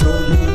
[0.00, 0.49] show you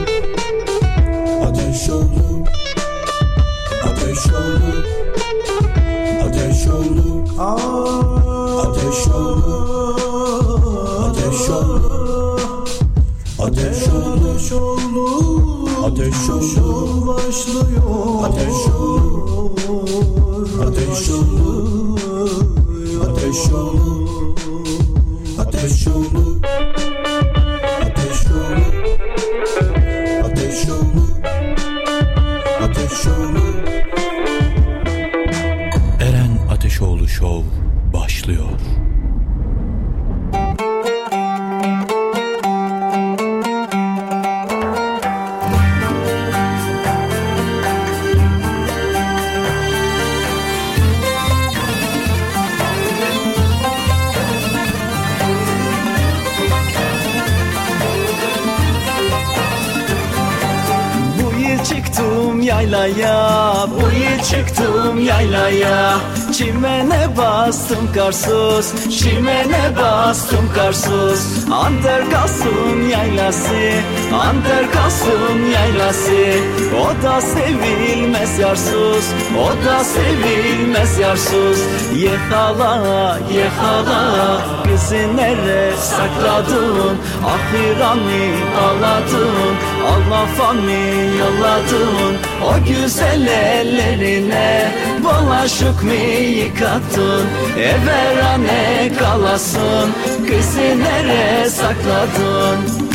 [67.48, 71.20] bastım karsuz Çimene bastım karsuz.
[71.52, 73.72] Anter Kasım yaylası
[74.14, 76.40] Anter Kasım yaylası.
[76.82, 79.06] O da sevilmez yarsuz
[79.40, 81.60] O da sevilmez yarsuz.
[81.96, 86.98] Ye hala ye hala Bizi nere sakladın?
[87.26, 89.56] Ahiranı ağladın
[89.88, 92.16] Allah fani yolladın.
[92.46, 94.75] O güzel ellerine
[95.06, 97.26] bulaşık mı yıkattın
[97.58, 99.90] Everane kalasın,
[100.28, 102.86] kızı nere sakladın?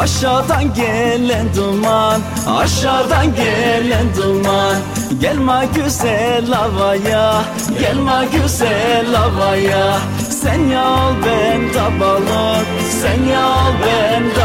[0.00, 4.76] Aşağıdan gelen duman Aşağıdan gelen duman.
[5.20, 7.42] Gelme güzel havaya
[7.80, 9.98] Gelme güzel havaya
[10.42, 12.66] Sen yal ben de balık
[13.00, 14.40] Sen yal ben de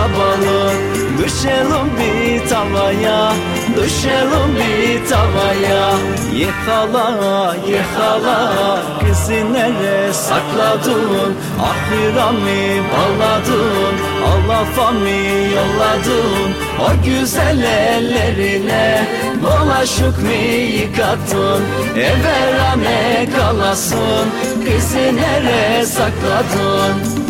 [1.18, 3.34] Düşelim bir tavaya
[3.76, 5.92] Düşelim bir tavaya.
[6.34, 11.36] Yıkala yıkala Kızı nere sakladın?
[11.62, 13.96] Ahirami bağladın
[14.26, 15.24] Allah fami
[15.56, 16.52] yolladın?
[16.80, 19.08] O güzel ellerine
[19.46, 20.34] Bulaşık mı
[20.80, 21.64] yıkattın
[21.96, 24.30] Everane kalasın.
[24.66, 27.26] Kızı nere sakladın?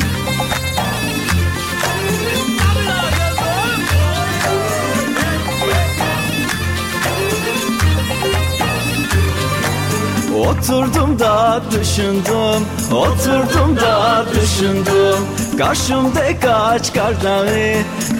[10.35, 15.25] Oturdum da düşündüm Oturdum da düşündüm.
[15.57, 17.47] Karşımda kaç kardağı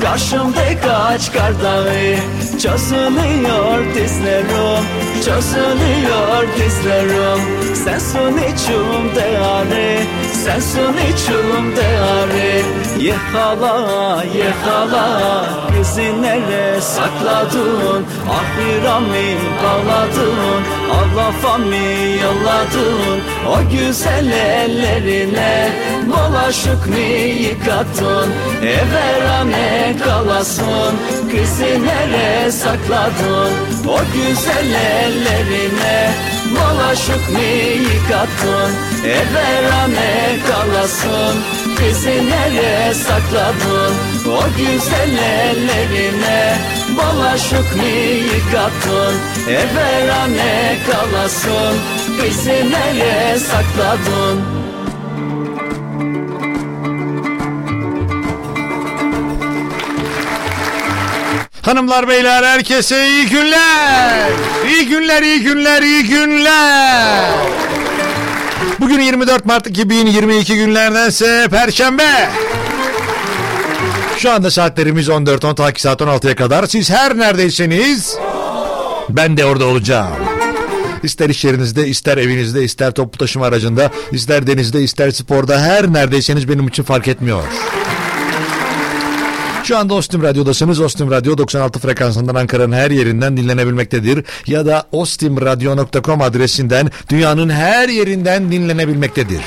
[0.03, 2.15] Karşımda kaç kardağı
[2.65, 4.85] Çözülüyor dizlerim
[5.25, 10.01] Çözülüyor dizlerim Sensin içimde arı
[10.33, 12.61] Sensin içimde arı
[12.99, 15.45] Yıkala yıkala
[15.79, 18.05] Bizi nere sakladın?
[18.29, 23.21] Ahirami bağladın Allah fami yolladın?
[23.47, 25.69] O güzel ellerine
[26.15, 26.99] Bulaşık mı
[27.39, 28.31] yıkattın
[28.63, 30.95] Everane kalasın
[31.31, 33.51] Kızı nere sakladın?
[33.87, 36.11] O güzel ellerine
[36.51, 37.41] Bulaşık mı
[37.93, 38.71] yıkattın
[39.05, 41.35] Everane kalasın
[41.77, 43.93] Kızı nere sakladın?
[44.27, 46.57] O güzel ellerine
[46.89, 47.87] Bulaşık mı
[48.33, 49.15] yıkattın
[49.49, 51.75] Everane kalasın
[52.21, 54.64] Kızı nere sakladın
[61.65, 64.29] Hanımlar beyler herkese iyi günler.
[64.67, 67.31] İyi günler, iyi günler, iyi günler.
[68.79, 72.29] Bugün 24 Mart 2022 günlerdense Perşembe.
[74.17, 76.65] Şu anda saatlerimiz 14.10 ta ki saat 16'ya kadar.
[76.67, 78.17] Siz her neredeyseniz
[79.09, 80.15] ben de orada olacağım.
[81.03, 86.49] İster iş yerinizde, ister evinizde, ister toplu taşıma aracında, ister denizde, ister sporda her neredeyseniz
[86.49, 87.43] benim için fark etmiyor.
[89.65, 90.79] Şu anda Ostim Radyo'dasınız.
[90.79, 94.25] Ostim Radyo 96 frekansından Ankara'nın her yerinden dinlenebilmektedir.
[94.47, 99.41] Ya da ostimradyo.com adresinden dünyanın her yerinden dinlenebilmektedir.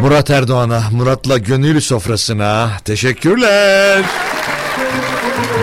[0.00, 4.04] Murat Erdoğan'a, Murat'la gönül sofrasına teşekkürler.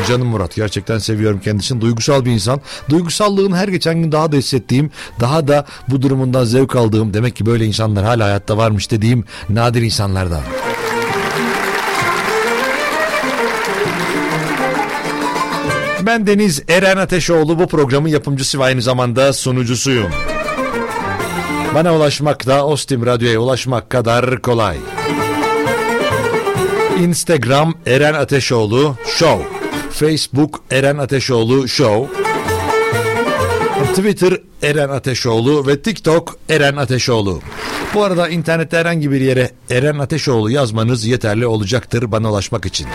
[0.07, 1.81] Canım Murat gerçekten seviyorum kendisini.
[1.81, 2.62] Duygusal bir insan.
[2.89, 7.45] Duygusallığın her geçen gün daha da hissettiğim, daha da bu durumundan zevk aldığım, demek ki
[7.45, 10.41] böyle insanlar hala hayatta varmış dediğim nadir insanlardan.
[16.01, 20.12] Ben Deniz Eren Ateşoğlu bu programın yapımcısı ve aynı zamanda sunucusuyum.
[21.75, 24.77] Bana ulaşmak da Ostim Radyo'ya ulaşmak kadar kolay.
[27.00, 29.56] Instagram Eren Ateşoğlu Show.
[30.00, 32.24] Facebook Eren Ateşoğlu Show.
[33.96, 37.42] Twitter Eren Ateşoğlu ve TikTok Eren Ateşoğlu.
[37.94, 42.88] Bu arada internette herhangi bir yere Eren Ateşoğlu yazmanız yeterli olacaktır bana ulaşmak için.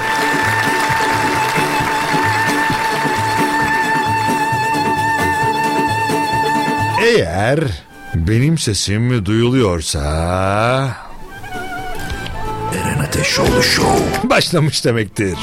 [7.03, 7.61] Eğer
[8.15, 10.01] benim sesim duyuluyorsa...
[12.75, 15.39] Eren Ateşoğlu Show başlamış demektir.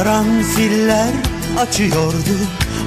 [0.00, 1.12] Karanfiller
[1.58, 2.36] açıyordu.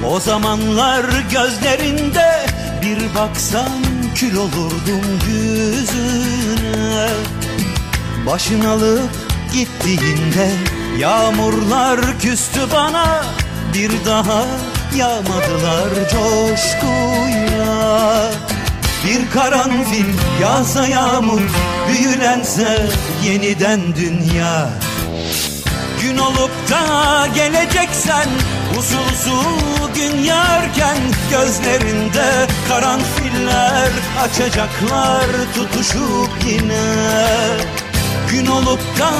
[0.06, 2.46] O zamanlar gözlerinde
[2.82, 3.68] Bir baksan
[4.14, 7.08] kül olurdum yüzüne.
[8.26, 9.10] Başın alıp
[9.52, 10.50] gittiğinde
[10.98, 13.24] Yağmurlar küstü bana.
[13.74, 14.44] Bir daha
[14.96, 17.64] yağmadılar coşkuyla.
[19.06, 20.06] Bir karanfil
[20.42, 21.42] yağsa yağmur
[21.88, 22.86] Büyülense
[23.24, 24.70] yeniden dünya.
[26.02, 28.28] Gün olup da geleceksen
[28.78, 30.98] Usul usul gün yarken
[31.30, 33.90] Gözlerinde karanfiller
[34.24, 36.84] Açacaklar tutuşup yine.
[38.30, 39.10] Gün olup da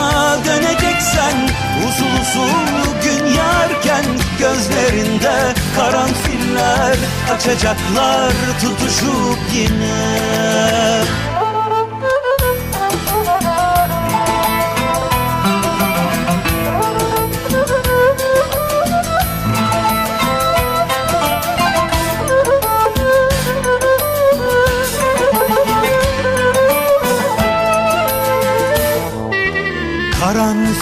[0.45, 1.51] döneceksen
[1.89, 4.05] Usul usul gün yarken
[4.39, 6.97] Gözlerinde karanfiller
[7.35, 10.34] Açacaklar tutuşup yine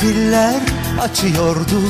[0.02, 0.60] Karanfiller
[1.00, 1.82] açıyordu.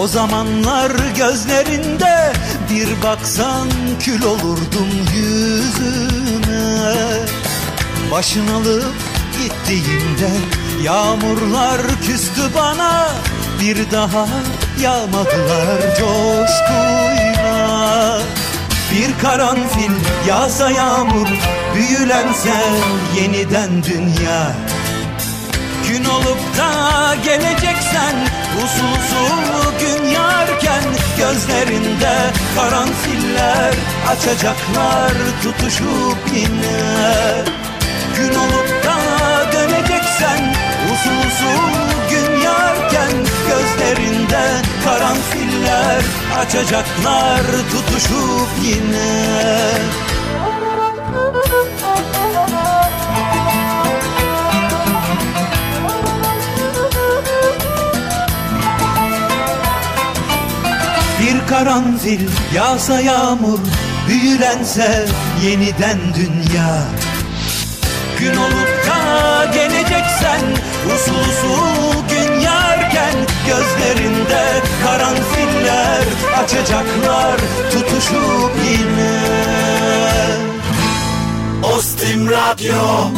[0.00, 2.32] O zamanlar gözlerinde
[2.70, 3.68] Bir baksan
[4.00, 6.84] kül olurdum yüzüne
[8.12, 8.94] Başın alıp
[9.42, 10.30] gittiğinde
[10.82, 13.08] Yağmurlar küstü bana.
[13.60, 14.26] Bir daha
[14.82, 17.38] yağmadılar coşkuyla.
[18.92, 19.92] Bir karanfil
[20.28, 21.28] yağsa yağmur
[21.74, 22.54] Büyülense
[23.16, 24.52] yeniden dünya
[26.60, 28.16] olup da geleceksen
[28.64, 28.98] usul
[29.80, 30.84] gün yarken
[31.18, 33.74] Gözlerinde karanfiller
[34.08, 35.12] Açacaklar
[35.42, 37.44] tutuşup yine
[38.16, 38.96] Gün olup da
[39.52, 40.54] döneceksen
[40.92, 41.70] usul
[42.10, 43.12] gün yarken
[43.48, 46.02] Gözlerinde karanfiller
[46.38, 47.40] Açacaklar
[47.70, 50.09] tutuşup yine
[61.50, 62.20] karanfil
[62.54, 63.58] yağsa yağmur
[64.08, 65.06] Büyülense
[65.44, 66.82] yeniden dünya.
[68.18, 70.40] Gün olup da geleceksen
[70.94, 73.14] Usul usul gün yarken
[73.46, 74.44] Gözlerinde
[74.84, 76.04] karanfiller
[76.44, 77.40] Açacaklar
[77.72, 79.20] tutuşup yine.
[81.76, 83.10] Ostim Radyo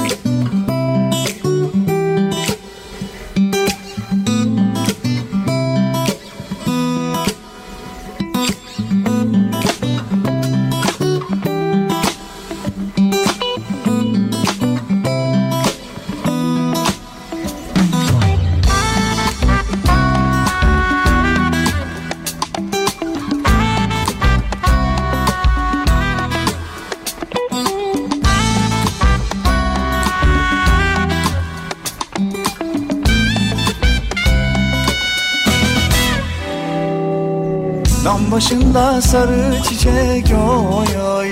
[38.75, 41.31] başında sarı çiçek oy oy.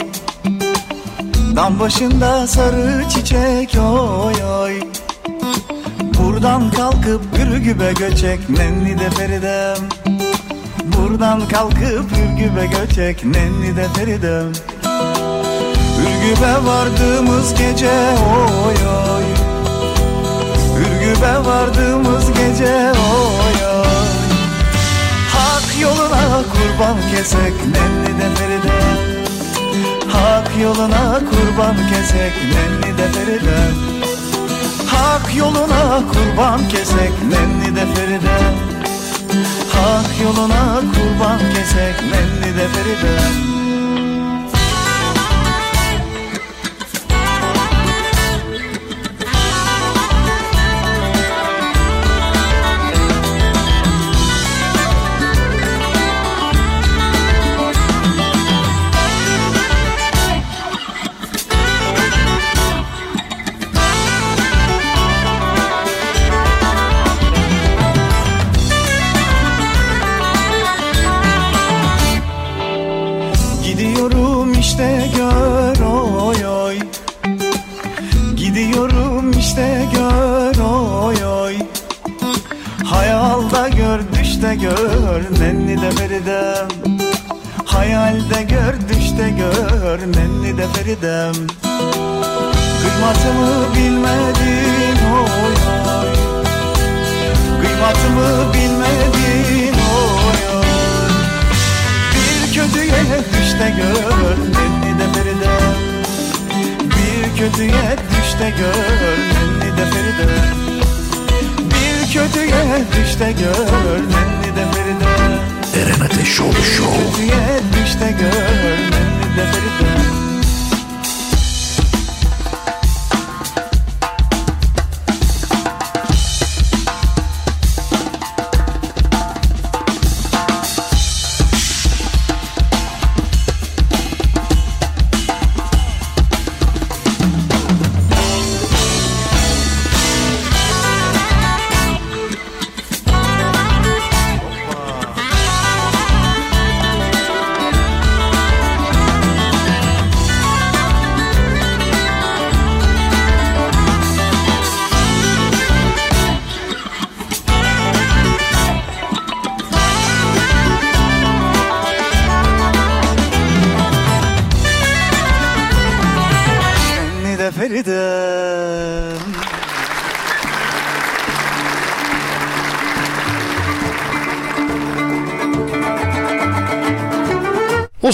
[1.57, 4.81] Dam başında sarı çiçek oy oy.
[6.19, 9.77] Buradan kalkıp Ürgüp'e göçek nenni de feridem.
[10.85, 14.53] Buradan kalkıp Ürgüp'e göçek nenni de feridem.
[16.01, 17.91] Ürgüp'e vardığımız gece
[18.67, 18.77] oy
[19.15, 19.25] oy.
[20.81, 23.40] Ürgüp'e vardığımız gece oy
[26.53, 28.79] kurban kesek nenni de feride.
[30.13, 33.61] Hak yoluna kurban kesek nenni de feride.
[34.93, 35.83] Hak yoluna
[36.13, 38.71] kurban kesek nenni de feride.
[39.73, 43.50] Hak yoluna kurban kesek Nenni de Feride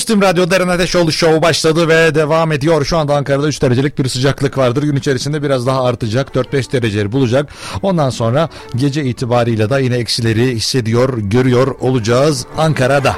[0.06, 2.84] Ustim Radyo Deren Ateşoğlu Show başladı ve devam ediyor.
[2.84, 4.82] Şu anda Ankara'da 3 derecelik bir sıcaklık vardır.
[4.82, 6.34] Gün içerisinde biraz daha artacak.
[6.34, 7.48] 4-5 dereceleri bulacak.
[7.82, 13.16] Ondan sonra gece itibariyle de yine eksileri hissediyor, görüyor olacağız Ankara'da.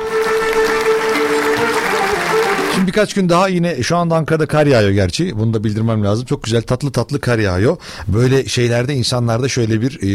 [2.99, 5.39] Birkaç gün daha yine şu anda Ankara'da kar yağıyor gerçi.
[5.39, 6.27] Bunu da bildirmem lazım.
[6.27, 7.77] Çok güzel tatlı tatlı kar yağıyor.
[8.09, 10.09] Böyle şeylerde insanlarda şöyle bir e,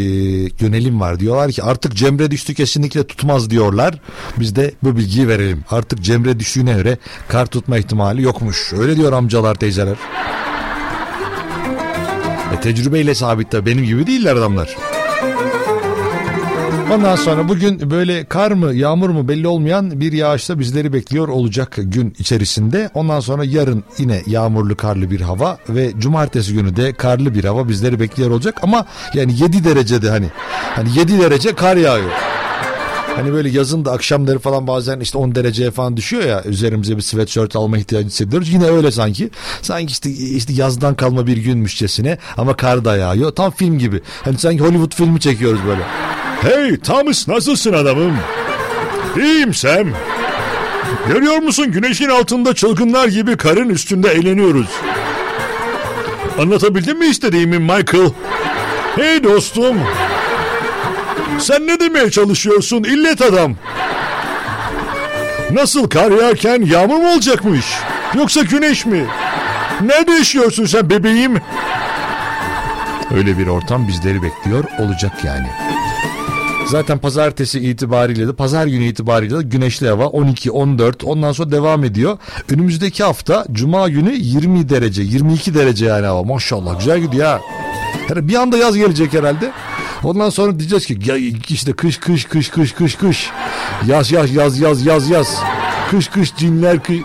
[0.59, 1.19] yönelim var.
[1.19, 3.99] Diyorlar ki artık Cemre düştü kesinlikle tutmaz diyorlar.
[4.37, 5.63] Biz de bu bilgiyi verelim.
[5.71, 6.97] Artık Cemre düştüğüne göre
[7.27, 8.73] kar tutma ihtimali yokmuş.
[8.73, 9.95] Öyle diyor amcalar teyzeler.
[12.53, 14.75] E, tecrübeyle sabit de benim gibi değiller adamlar.
[16.93, 21.75] Ondan sonra bugün böyle kar mı yağmur mu belli olmayan bir yağışta bizleri bekliyor olacak
[21.77, 22.89] gün içerisinde.
[22.93, 27.67] Ondan sonra yarın yine yağmurlu karlı bir hava ve cumartesi günü de karlı bir hava
[27.69, 28.59] bizleri bekliyor olacak.
[28.61, 30.27] Ama yani 7 derecede hani
[30.75, 32.11] hani 7 derece kar yağıyor.
[33.15, 37.01] Hani böyle yazın da akşamları falan bazen işte 10 dereceye falan düşüyor ya üzerimize bir
[37.01, 38.49] sweatshirt alma ihtiyacı hissediyoruz.
[38.49, 39.29] Yine öyle sanki.
[39.61, 43.31] Sanki işte, işte yazdan kalma bir günmüşçesine ama kar da yağıyor.
[43.31, 44.01] Tam film gibi.
[44.23, 45.81] Hani sanki Hollywood filmi çekiyoruz böyle.
[46.43, 48.17] Hey Thomas nasılsın adamım?
[49.17, 49.87] İyiyim Sam.
[51.07, 54.67] Görüyor musun güneşin altında çılgınlar gibi karın üstünde eğleniyoruz.
[56.39, 58.09] Anlatabildim mi istediğimi Michael?
[58.95, 59.77] Hey dostum.
[61.39, 63.55] Sen ne demeye çalışıyorsun illet adam?
[65.51, 67.65] Nasıl kar yağarken yağmur mu olacakmış?
[68.13, 69.05] Yoksa güneş mi?
[69.81, 71.41] Nerede yaşıyorsun sen bebeğim?
[73.15, 75.47] Öyle bir ortam bizleri bekliyor olacak yani.
[76.67, 81.83] Zaten pazartesi itibariyle de pazar günü itibariyle de güneşli hava 12 14 ondan sonra devam
[81.83, 82.17] ediyor.
[82.51, 87.41] Önümüzdeki hafta cuma günü 20 derece 22 derece yani hava maşallah güzel gidiyor ha.
[88.15, 89.51] Bir anda yaz gelecek herhalde.
[90.03, 91.15] Ondan sonra diyeceğiz ki ya
[91.49, 93.29] işte kış kış kış kış kış kış.
[93.87, 95.37] Yaz yaz yaz yaz yaz yaz.
[95.91, 96.97] Kış kış cinler kış.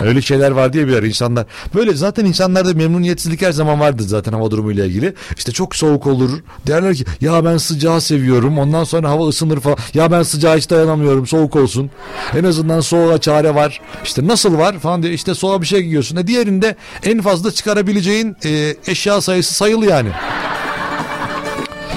[0.00, 1.46] Öyle şeyler var diye bilir insanlar.
[1.74, 5.14] Böyle zaten insanlarda memnuniyetsizlik her zaman vardır zaten hava durumuyla ilgili.
[5.36, 6.30] İşte çok soğuk olur.
[6.66, 8.58] Derler ki ya ben sıcağı seviyorum.
[8.58, 9.78] Ondan sonra hava ısınır falan.
[9.94, 11.26] Ya ben sıcağa hiç dayanamıyorum.
[11.26, 11.90] Soğuk olsun.
[12.36, 13.80] En azından soğuğa çare var.
[14.04, 15.14] İşte nasıl var falan diyor.
[15.14, 16.16] İşte soğuğa bir şey giyiyorsun.
[16.16, 20.08] E diğerinde en fazla çıkarabileceğin e, eşya sayısı sayılı yani.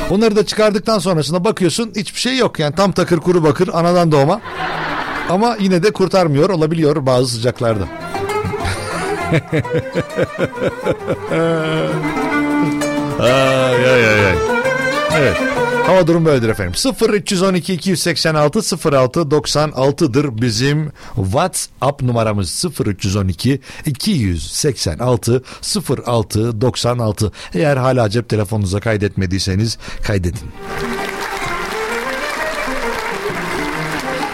[0.10, 2.60] Onları da çıkardıktan sonrasında bakıyorsun hiçbir şey yok.
[2.60, 4.42] Yani tam takır kuru bakır anadan doğma.
[5.30, 7.88] Ama yine de kurtarmıyor olabiliyor bazı sıcaklarda.
[13.20, 14.36] ay ay ay ay.
[15.18, 15.38] Evet.
[15.90, 16.74] Hava durum böyledir efendim.
[17.14, 18.60] 0312 286
[18.92, 25.44] 06 96'dır bizim WhatsApp numaramız 0312 286
[26.06, 27.32] 06 96.
[27.54, 30.52] Eğer hala cep telefonunuza kaydetmediyseniz kaydedin.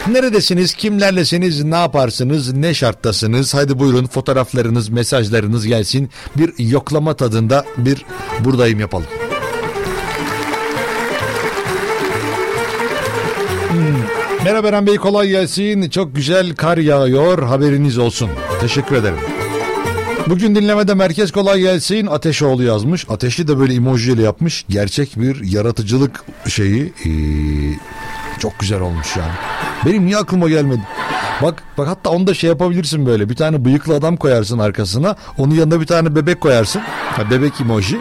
[0.08, 3.54] Neredesiniz, kimlerlesiniz, ne yaparsınız, ne şarttasınız?
[3.54, 6.10] Hadi buyurun fotoğraflarınız, mesajlarınız gelsin.
[6.38, 8.06] Bir yoklama tadında bir
[8.40, 9.08] buradayım yapalım.
[13.70, 14.46] Hmm.
[14.46, 15.90] Merhaba Eren Bey kolay gelsin.
[15.90, 18.30] Çok güzel kar yağıyor haberiniz olsun.
[18.62, 19.20] Teşekkür ederim.
[20.28, 22.08] Bugün dinlemede merkez kolay gelsin.
[22.08, 23.06] Ateşoğlu yazmış.
[23.10, 24.66] Ateşli de böyle emojiyle yapmış.
[24.70, 26.94] Gerçek bir yaratıcılık şeyi.
[27.06, 27.10] Ee,
[28.40, 29.34] çok güzel olmuş yani.
[29.86, 30.82] Benim niye aklıma gelmedi?
[31.42, 33.30] Bak bak hatta onu da şey yapabilirsin böyle.
[33.30, 35.16] Bir tane bıyıklı adam koyarsın arkasına.
[35.38, 36.82] Onun yanına bir tane bebek koyarsın.
[36.86, 37.98] Ha, bebek emoji.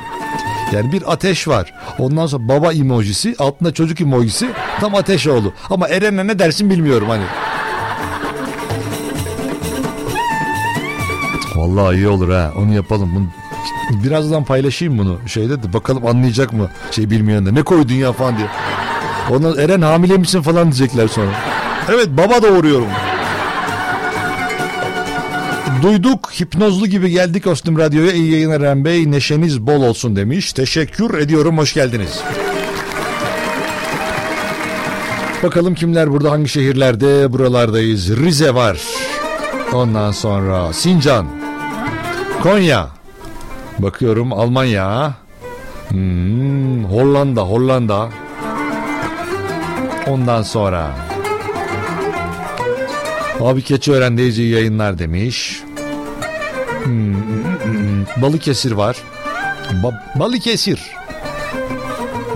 [0.72, 1.74] Yani bir ateş var.
[1.98, 4.50] Ondan sonra baba emojisi, altında çocuk emojisi
[4.80, 5.52] tam ateş oldu.
[5.70, 7.24] Ama Eren'e ne dersin bilmiyorum hani.
[11.54, 12.52] Vallahi iyi olur ha.
[12.58, 13.10] Onu yapalım.
[13.14, 13.26] Bunu
[14.04, 18.36] birazdan paylaşayım bunu şeyde de bakalım anlayacak mı şey bilmeyen de ne koydun ya falan
[18.36, 18.48] diye.
[19.30, 21.30] Ona Eren hamile misin falan diyecekler sonra.
[21.88, 22.88] Evet baba doğuruyorum.
[25.82, 30.52] Duyduk hipnozlu gibi geldik Ostim Radyo'ya iyi yayınlar Eren Bey neşeniz bol olsun demiş.
[30.52, 32.20] Teşekkür ediyorum hoş geldiniz.
[35.42, 38.16] Bakalım kimler burada hangi şehirlerde buralardayız.
[38.16, 38.78] Rize var.
[39.72, 41.26] Ondan sonra Sincan.
[42.42, 42.88] Konya.
[43.78, 45.14] Bakıyorum Almanya.
[45.88, 48.08] Hmm, Hollanda Hollanda.
[50.06, 50.90] Ondan sonra
[53.40, 55.60] Abi Keçiören'deyiz iyi yayınlar demiş.
[56.84, 58.22] Hmm, hmm, hmm.
[58.22, 58.96] Balıkesir var.
[59.82, 60.80] Ba- Balıkesir.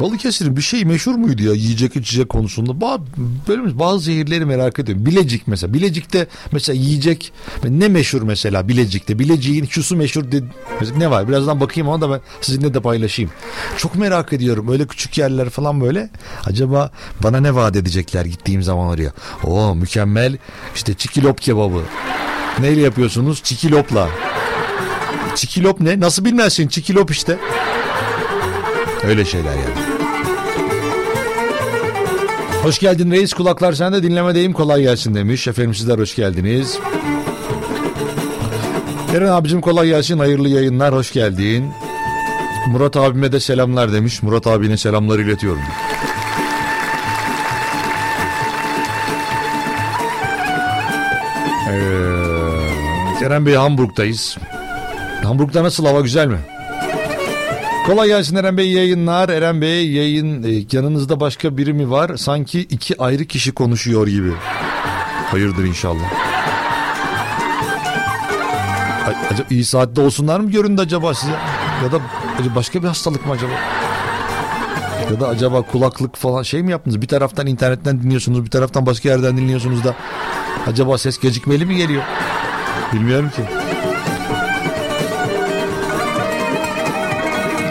[0.00, 2.71] Balıkesir'in bir şey meşhur muydu ya yiyecek içecek konusunda?
[2.71, 3.00] Ba-
[3.49, 5.07] böyle bazı şehirleri merak ediyorum.
[5.07, 5.75] Bilecik mesela.
[5.75, 7.33] Bilecik'te mesela yiyecek
[7.69, 9.19] ne meşhur mesela Bilecik'te?
[9.19, 10.25] Bilecik'in şusu meşhur.
[10.80, 11.28] Mesela ne var?
[11.28, 13.30] Birazdan bakayım ona da ben sizinle de paylaşayım.
[13.76, 14.69] Çok merak ediyorum.
[14.69, 16.11] Öyle küçük yerler falan böyle.
[16.45, 16.91] Acaba
[17.23, 19.13] bana ne vaat edecekler gittiğim zaman oraya?
[19.45, 20.37] Oo mükemmel
[20.75, 21.82] işte çikilop kebabı.
[22.61, 23.43] Neyle yapıyorsunuz?
[23.43, 24.08] Çikilopla.
[25.34, 26.00] Çikilop ne?
[26.00, 26.69] Nasıl bilmezsin?
[26.69, 27.39] Çikilop işte.
[29.04, 29.89] Öyle şeyler yani.
[32.63, 35.49] Hoş geldin reis kulaklar sende dinlemedeyim kolay gelsin demiş.
[35.49, 36.78] Efendim sizler hoş geldiniz.
[39.17, 41.73] Eren abicim kolay gelsin hayırlı yayınlar hoş geldin.
[42.69, 44.23] Murat abime de selamlar demiş.
[44.23, 45.63] Murat abine selamlar iletiyorum.
[51.71, 54.39] Ee, Eren Bey Hamburg'dayız.
[55.25, 56.39] Hamburg'da nasıl hava güzel mi?
[57.89, 59.29] Kolay gelsin Eren Bey yayınlar.
[59.29, 62.17] Eren Bey yayın e, yanınızda başka biri mi var?
[62.17, 64.33] Sanki iki ayrı kişi konuşuyor gibi.
[65.31, 66.13] Hayırdır inşallah.
[69.31, 71.33] Acaba iyi saatte olsunlar mı göründü acaba size?
[71.85, 72.01] Ya da
[72.41, 73.53] acaba başka bir hastalık mı acaba?
[75.11, 77.03] Ya da acaba kulaklık falan şey mi yaptınız?
[77.03, 79.95] Bir taraftan internetten dinliyorsunuz, bir taraftan başka yerden dinliyorsunuz da
[80.67, 82.03] acaba ses gecikmeli mi geliyor?
[82.93, 83.57] Bilmiyorum ki.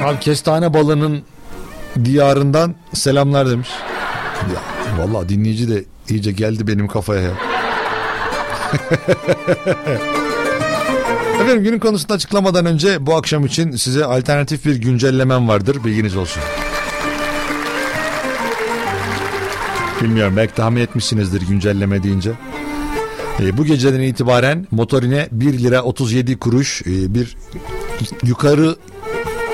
[0.07, 1.21] Abi kestane balının
[2.05, 3.69] diyarından selamlar demiş.
[4.53, 4.61] Ya
[4.99, 7.31] vallahi dinleyici de iyice geldi benim kafaya ya.
[11.41, 16.43] Efendim günün konusunu açıklamadan önce bu akşam için size alternatif bir güncellemem vardır bilginiz olsun.
[20.01, 22.31] Bilmiyorum belki tahmin etmişsinizdir güncelleme deyince.
[23.39, 27.37] E, bu geceden itibaren motorine 1 lira 37 kuruş e, bir
[28.23, 28.75] yukarı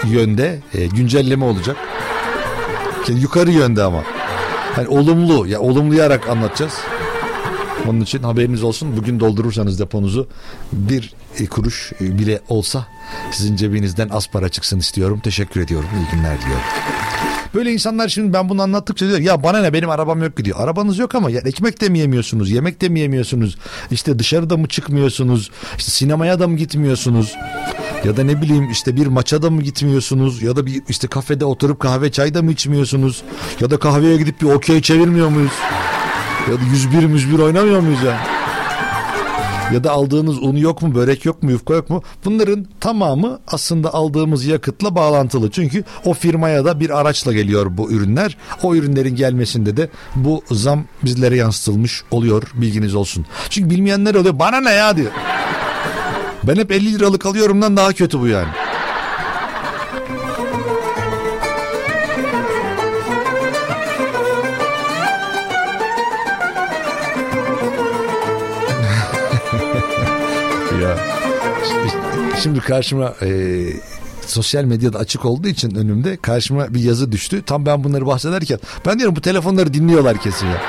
[0.06, 1.78] yönde e, güncelleme olacak.
[3.08, 4.04] Yani yukarı yönde ama.
[4.76, 6.74] Hani olumlu ya olumlayarak anlatacağız.
[7.88, 8.98] Onun için haberiniz olsun.
[8.98, 10.28] Bugün doldurursanız deponuzu
[10.74, 12.86] bir e, kuruş e, bile olsa
[13.32, 15.20] sizin cebinizden az para çıksın istiyorum.
[15.24, 15.90] Teşekkür ediyorum.
[15.96, 16.64] İyi günler diliyorum.
[17.54, 20.60] Böyle insanlar şimdi ben bunu anlattıkça diyor ya bana ne benim arabam yok gidiyor.
[20.60, 22.52] Arabanız yok ama ya ekmek de mi yemiyorsunuz?
[22.52, 23.58] Yemek de mi yemiyorsunuz?
[23.92, 25.52] İşte dışarıda mı çıkmıyorsunuz?
[25.78, 27.36] İşte sinemaya da mı gitmiyorsunuz?
[28.06, 30.42] Ya da ne bileyim işte bir maça da mı gitmiyorsunuz?
[30.42, 33.24] Ya da bir işte kafede oturup kahve çay da mı içmiyorsunuz?
[33.62, 35.52] Ya da kahveye gidip bir okey çevirmiyor muyuz?
[36.52, 38.20] Ya da 101 müzbir oynamıyor muyuz ya?
[39.74, 42.04] Ya da aldığınız un yok mu, börek yok mu, yufka yok mu?
[42.26, 45.52] Bunların tamamı aslında aldığımız yakıtla bağlantılı.
[45.52, 48.38] Çünkü o firmaya da bir araçla geliyor bu ürünler.
[48.64, 53.26] O ürünlerin gelmesinde de bu zam bizlere yansıtılmış oluyor bilginiz olsun.
[53.50, 55.12] Çünkü bilmeyenler oluyor bana ne ya diyor.
[56.48, 58.48] Ben hep 50 liralık alıyorumdan daha kötü bu yani.
[70.82, 70.98] ya.
[72.44, 73.60] Şimdi karşıma e,
[74.28, 77.42] sosyal medyada açık olduğu için önümde karşıma bir yazı düştü.
[77.46, 80.62] Tam ben bunları bahsederken ben diyorum bu telefonları dinliyorlar kesin ya.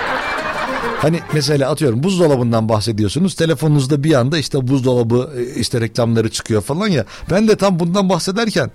[0.99, 3.35] Hani mesela atıyorum buzdolabından bahsediyorsunuz.
[3.35, 7.05] Telefonunuzda bir anda işte buzdolabı e, işte reklamları çıkıyor falan ya.
[7.31, 8.71] Ben de tam bundan bahsederken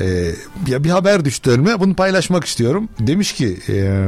[0.00, 0.32] e,
[0.66, 1.80] bir, bir haber düştü önüme.
[1.80, 2.88] Bunu paylaşmak istiyorum.
[3.00, 4.06] Demiş ki e,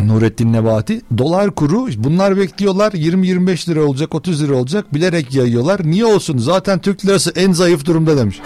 [0.00, 6.04] Nurettin Nebati dolar kuru bunlar bekliyorlar 20-25 lira olacak 30 lira olacak bilerek yayıyorlar niye
[6.04, 8.40] olsun zaten Türk lirası en zayıf durumda demiş.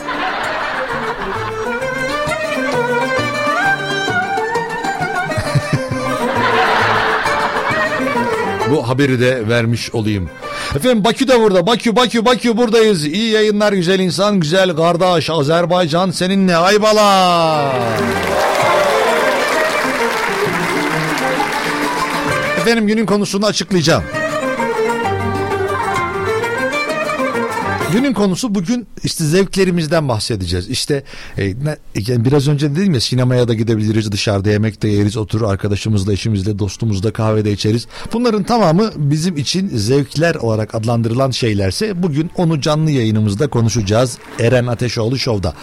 [8.72, 10.30] Bu haberi de vermiş olayım.
[10.76, 11.66] Efendim Bakü de burada.
[11.66, 13.04] Bakü, Bakü, Bakü buradayız.
[13.04, 15.30] İyi yayınlar güzel insan, güzel kardeş.
[15.30, 17.76] Azerbaycan seninle aybalar.
[22.60, 24.04] Efendim günün konusunu açıklayacağım.
[27.92, 30.68] Günün konusu bugün işte zevklerimizden bahsedeceğiz.
[30.68, 31.04] İşte
[31.38, 31.44] e,
[32.06, 36.58] yani biraz önce dedim ya sinemaya da gidebiliriz, dışarıda yemek de yeriz, oturur arkadaşımızla, eşimizle,
[36.58, 37.86] dostumuzla kahve de içeriz.
[38.12, 44.18] Bunların tamamı bizim için zevkler olarak adlandırılan şeylerse bugün onu canlı yayınımızda konuşacağız.
[44.40, 45.54] Eren Ateşoğlu Show'da.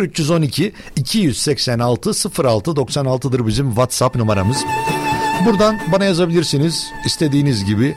[0.00, 2.10] 0312 286
[2.44, 4.58] 06 96'dır bizim WhatsApp numaramız.
[5.46, 7.96] Buradan bana yazabilirsiniz istediğiniz gibi.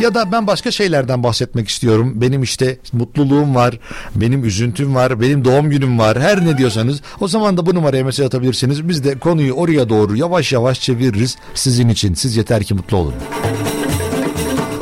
[0.00, 2.12] Ya da ben başka şeylerden bahsetmek istiyorum.
[2.14, 3.78] Benim işte mutluluğum var,
[4.14, 6.20] benim üzüntüm var, benim doğum günüm var.
[6.20, 8.88] Her ne diyorsanız o zaman da bu numaraya mesaj atabilirsiniz.
[8.88, 12.14] Biz de konuyu oraya doğru yavaş yavaş çeviririz sizin için.
[12.14, 13.14] Siz yeter ki mutlu olun.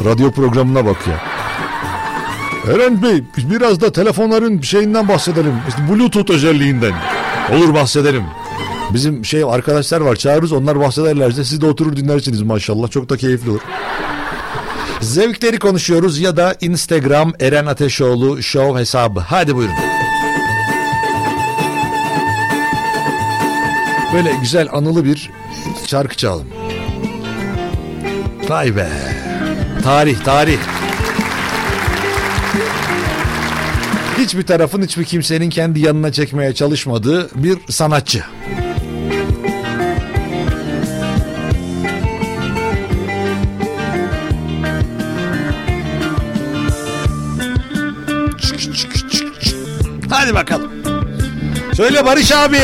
[0.05, 1.21] Radyo programına bak ya.
[2.75, 5.55] Eren Bey biraz da telefonların şeyinden bahsedelim.
[5.69, 6.93] İşte Bluetooth özelliğinden.
[7.53, 8.25] Olur bahsedelim.
[8.95, 13.51] Bizim şey arkadaşlar var çağırırız onlar bahsederlerse siz de oturur dinlersiniz maşallah çok da keyifli
[13.51, 13.61] olur.
[15.03, 19.21] Zevkleri konuşuyoruz ya da Instagram Eren Ateşoğlu Show hesabı.
[19.21, 19.75] Hadi buyurun.
[24.15, 25.31] Böyle güzel anılı bir
[25.87, 26.47] şarkı çalalım.
[28.49, 28.89] Vay be.
[29.85, 30.59] Tarih tarih.
[34.19, 38.25] Hiçbir tarafın hiçbir kimsenin kendi yanına çekmeye çalışmadığı bir sanatçı.
[50.23, 50.71] Hadi bakalım.
[51.75, 52.57] Söyle Barış abi.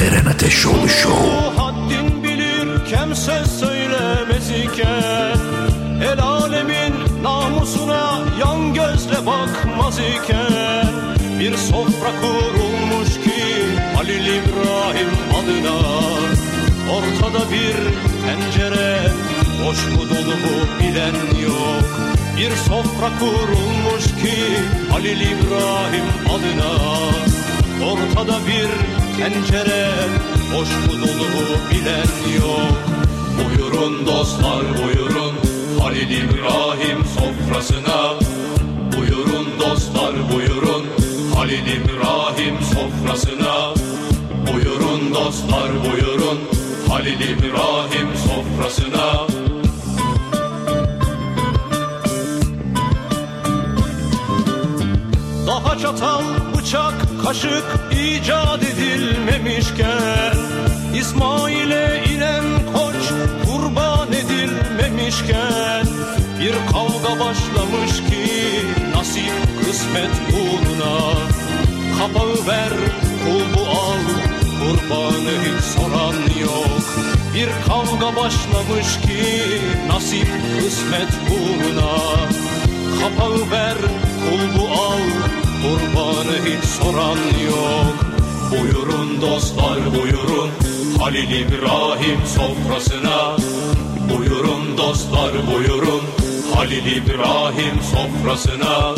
[0.00, 1.30] Eren Ateşoğlu Show.
[1.56, 5.38] haddin bilir kimse söylemez iken
[6.12, 10.92] El alemin namusuna yan gözle bakmaz iken
[11.38, 13.42] Bir sofra kurulmuş ki
[13.96, 15.76] Halil İbrahim adına
[16.90, 17.76] Ortada bir
[18.24, 18.98] tencere
[19.66, 22.04] boş mu dolu mu bilen yok
[22.36, 24.36] Bir sofra kurulmuş ki
[24.90, 26.72] Halil İbrahim adına.
[27.90, 28.68] Ortada bir
[29.18, 29.90] tencere
[30.54, 31.04] boş mu
[31.70, 32.78] bilen yok.
[33.38, 35.34] Buyurun dostlar buyurun
[35.80, 38.14] Halil İbrahim sofrasına.
[38.96, 40.84] Buyurun dostlar buyurun
[41.34, 43.74] Halil İbrahim sofrasına.
[44.52, 46.38] Buyurun dostlar buyurun
[46.88, 49.26] Halil İbrahim sofrasına
[55.84, 56.24] çatal,
[56.56, 56.94] bıçak,
[57.24, 60.36] kaşık icat edilmemişken
[60.94, 62.44] İsmail'e inen
[62.74, 63.02] koç
[63.46, 65.86] kurban edilmemişken
[66.40, 68.26] Bir kavga başlamış ki
[68.96, 69.32] nasip
[69.64, 71.14] kısmet uğruna.
[71.98, 72.72] Kapağı ver,
[73.24, 74.04] kulbu al,
[74.60, 76.84] kurbanı hiç soran yok.
[77.34, 79.40] Bir kavga başlamış ki
[79.88, 80.28] nasip
[80.60, 81.94] kısmet uğruna.
[83.00, 83.76] Kapağı ver,
[84.30, 87.96] kulbu al, kurbanı hiç soran yok.
[88.50, 90.50] Buyurun dostlar buyurun,
[90.98, 93.36] Halil İbrahim sofrasına.
[94.10, 96.02] Buyurun dostlar buyurun,
[96.54, 98.94] Halil İbrahim sofrasına.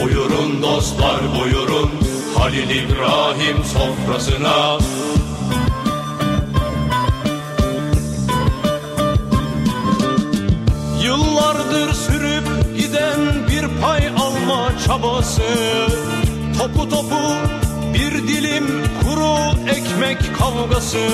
[0.00, 1.90] Buyurun dostlar buyurun,
[2.38, 4.78] Halil İbrahim sofrasına.
[11.04, 12.31] Yıllardır sürüp
[14.86, 15.42] çabası.
[16.58, 17.22] Topu topu
[17.94, 18.66] bir dilim
[19.02, 19.36] kuru
[19.70, 21.08] ekmek kavgası.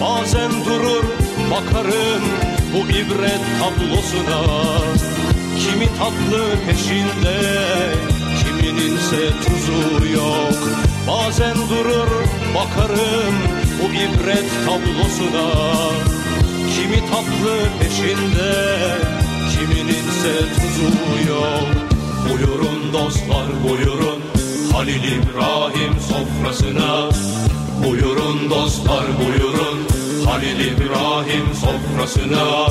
[0.00, 1.04] Bazen durur
[1.50, 2.22] bakarım
[2.74, 4.42] bu ibret tablosuna.
[5.58, 7.38] Kimi tatlı peşinde
[8.38, 10.58] kimininse tuzu yok.
[11.08, 12.10] Bazen durur
[12.54, 13.34] bakarım
[13.82, 15.48] bu ibret tablosuna.
[16.74, 18.78] Kimi tatlı peşinde
[19.58, 21.68] Kimininse tuzu yok.
[22.28, 24.20] Buyurun dostlar buyurun.
[24.72, 27.08] Halil İbrahim sofrasına.
[27.84, 29.78] Buyurun dostlar buyurun.
[30.26, 32.66] Halil İbrahim sofrasına.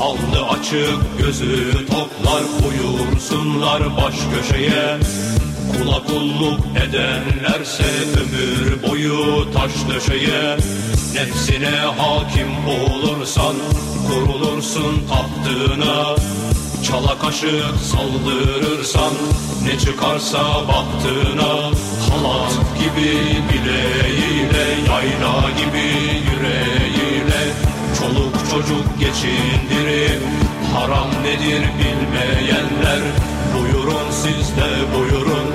[0.00, 4.98] Alnı açık gözü toplar Buyursunlar baş köşeye.
[5.72, 7.84] Kula kulluk edenlerse
[8.20, 10.56] ömür boyu taş döşeye.
[11.14, 13.54] Nefsine hakim olursan
[14.08, 16.16] kurulursun tahtına
[16.94, 19.12] Çala kaşık saldırırsan
[19.64, 21.52] ne çıkarsa baktığına
[22.10, 23.10] Halat gibi
[23.48, 25.86] bileğiyle yayla gibi
[26.30, 27.42] yüreğiyle.
[27.98, 30.22] Çoluk çocuk geçindirip
[30.74, 33.00] haram nedir bilmeyenler.
[33.54, 35.48] Buyurun siz de buyurun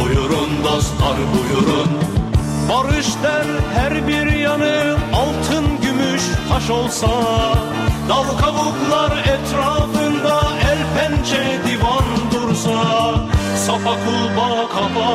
[0.00, 1.88] Buyurun dostlar buyurun.
[2.68, 7.08] Barış der her bir yanı altın gümüş taş olsa
[8.08, 10.19] Dal kavuklar etrafında el
[11.20, 12.80] pençe divan dursa
[13.56, 15.10] Safa kulba kaba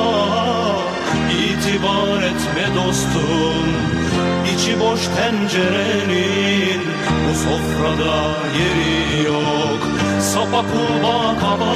[1.32, 3.68] itibar etme dostum
[4.56, 6.82] İçi boş tencerenin
[7.28, 8.16] bu sofrada
[8.58, 9.82] yeri yok.
[10.22, 11.76] Sapa kulba kaba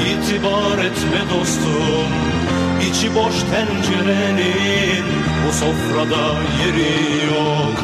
[0.00, 2.10] itibar etme dostum
[2.90, 5.04] İçi boş tencerenin
[5.46, 6.24] bu sofrada
[6.60, 7.76] yeri yok.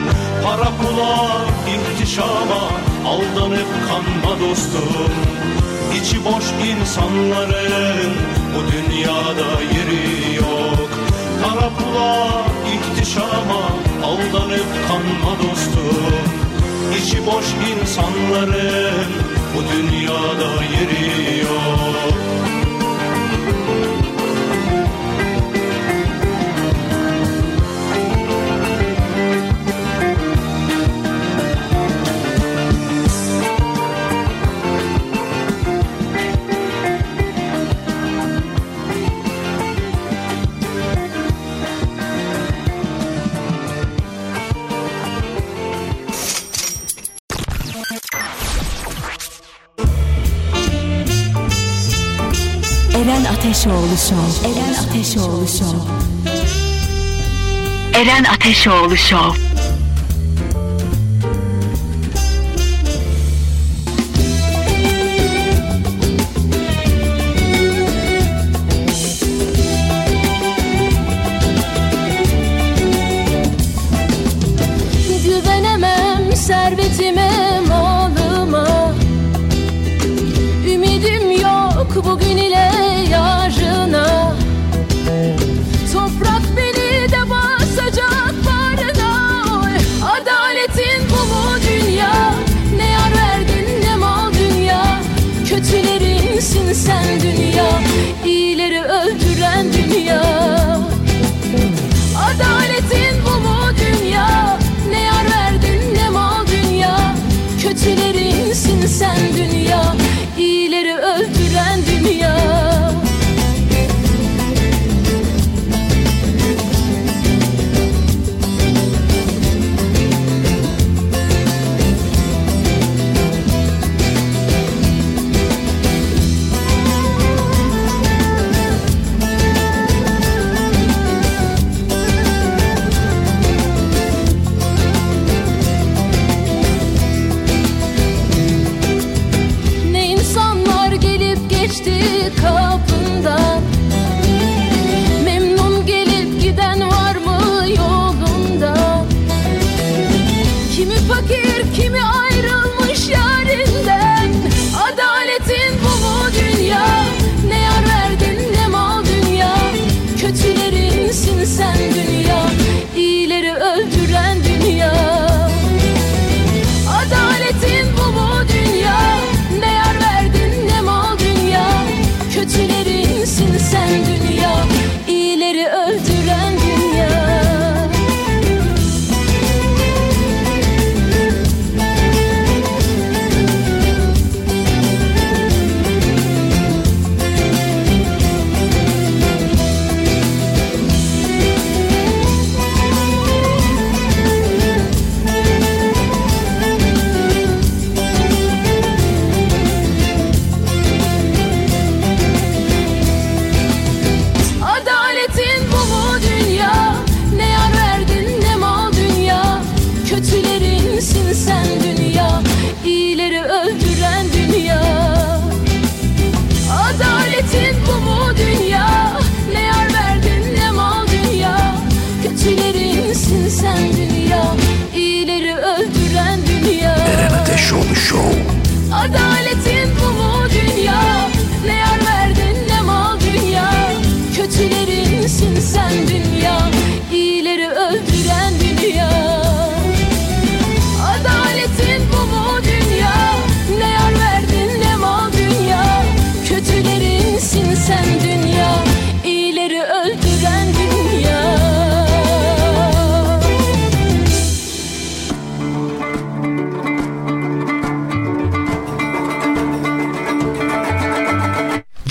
[0.45, 2.63] Para pula ihtişama
[3.07, 5.13] aldanıp kanma dostum.
[6.01, 8.13] İçi boş insanların
[8.55, 10.91] bu dünyada yeri yok.
[11.43, 13.63] Para pula ihtişama
[14.05, 16.15] aldanıp kanma dostum.
[17.03, 19.13] İçi boş insanların
[19.55, 22.17] bu dünyada yeri yok
[53.47, 54.49] Ateşoğlu Show.
[54.49, 55.79] Eren Ateşoğlu Show.
[58.01, 59.56] Eren Ateşoğlu Show.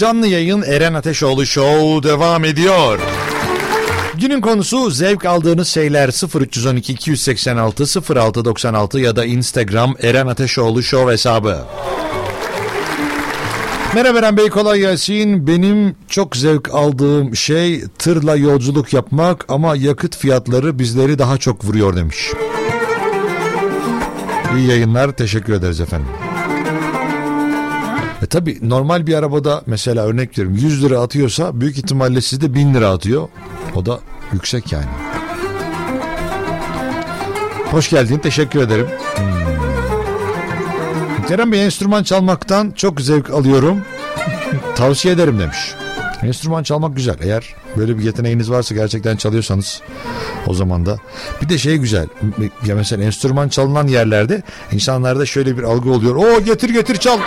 [0.06, 3.00] Canlı yayın Eren Ateşoğlu Show devam ediyor.
[4.22, 6.10] Günün konusu zevk aldığınız şeyler
[6.42, 11.64] 0312 286 0696 ya da Instagram Eren Ateşoğlu Show hesabı.
[13.96, 15.48] Merhaba Eren Bey kolay gelsin.
[15.48, 21.96] Benim çok zevk aldığım şey tırla yolculuk yapmak ama yakıt fiyatları bizleri daha çok vuruyor
[21.96, 22.32] demiş.
[24.58, 26.10] İyi yayınlar teşekkür ederiz efendim.
[28.22, 32.74] E tabi normal bir arabada mesela örnek veriyorum 100 lira atıyorsa büyük ihtimalle sizde 1000
[32.74, 33.28] lira atıyor.
[33.76, 34.00] O da
[34.34, 34.86] yüksek yani.
[37.72, 38.88] Hoş geldin teşekkür ederim.
[39.16, 39.26] Hmm.
[41.28, 43.82] Kerem Bey enstrüman çalmaktan çok zevk alıyorum.
[44.76, 45.74] Tavsiye ederim demiş.
[46.24, 47.16] Enstrüman çalmak güzel.
[47.22, 49.82] Eğer böyle bir yeteneğiniz varsa gerçekten çalıyorsanız
[50.48, 50.98] o zaman da.
[51.42, 52.08] Bir de şey güzel.
[52.66, 56.16] Ya mesela enstrüman çalınan yerlerde insanlarda şöyle bir algı oluyor.
[56.16, 57.20] O getir getir çal.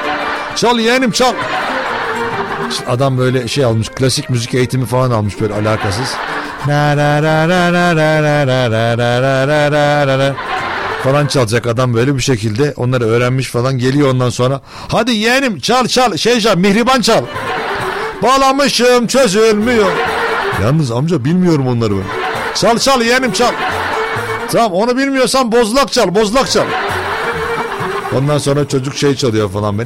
[0.56, 1.32] Çal yeğenim çal.
[2.88, 6.14] Adam böyle şey almış klasik müzik eğitimi falan almış böyle alakasız.
[11.02, 15.86] falan çalacak adam böyle bir şekilde onları öğrenmiş falan geliyor ondan sonra hadi yeğenim çal
[15.86, 17.22] çal şey çal mihriban çal
[18.22, 19.90] bağlamışım çözülmüyor
[20.62, 22.04] yalnız amca bilmiyorum onları ben
[22.54, 23.52] çal çal yeğenim çal
[24.52, 26.64] tamam onu bilmiyorsan bozlak çal bozlak çal
[28.16, 29.78] Ondan sonra çocuk şey çalıyor falan.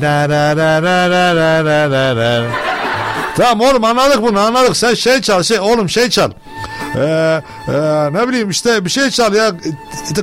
[3.37, 4.77] Tamam oğlum anladık bunu anladık.
[4.77, 6.31] Sen şey çal şey oğlum şey çal.
[6.97, 7.73] Ee, e,
[8.13, 9.53] ne bileyim işte bir şey çal ya.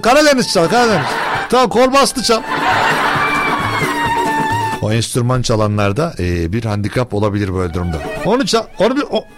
[0.01, 1.05] Karadeniz çal Karadeniz.
[1.49, 2.41] Tamam kol bastı çal.
[4.81, 7.97] O enstrüman çalanlarda e, bir handikap olabilir böyle durumda.
[8.25, 8.95] Onu çal, onu,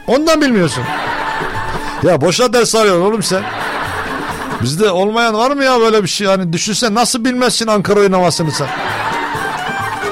[0.07, 0.83] ondan bilmiyorsun.
[2.03, 3.43] Ya boşa ders arıyorsun oğlum sen.
[4.63, 6.27] Bizde olmayan var mı ya böyle bir şey?
[6.27, 8.67] Hani düşünsen nasıl bilmezsin Ankara oynamasını sen?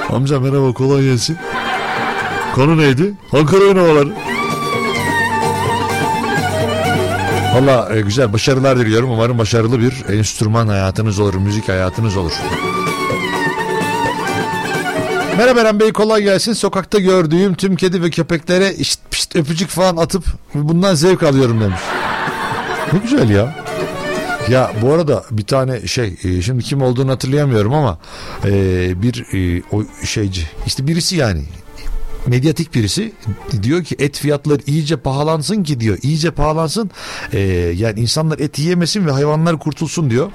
[0.10, 1.38] Amca merhaba kolay gelsin.
[2.56, 3.14] Konu neydi?
[3.34, 4.10] Ankara oynamaları.
[7.56, 9.12] Valla e, güzel başarılar diliyorum.
[9.12, 12.32] Umarım başarılı bir enstrüman hayatınız olur, müzik hayatınız olur.
[15.38, 16.54] Merhaba Eren Bey kolay gelsin.
[16.54, 21.82] Sokakta gördüğüm tüm kedi ve köpeklere işt pişt öpücük falan atıp bundan zevk alıyorum demiş.
[22.94, 23.69] Ne güzel ya.
[24.50, 28.00] Ya bu arada bir tane şey e, şimdi kim olduğunu hatırlayamıyorum ama
[28.46, 28.52] e,
[29.02, 31.42] bir e, o şeyci işte birisi yani
[32.28, 33.12] medyatik birisi
[33.64, 36.92] diyor ki et fiyatları iyice pahalansın ki diyor iyice pahalansın
[37.76, 40.32] yani insanlar et yiyemesin ve hayvanlar kurtulsun diyor.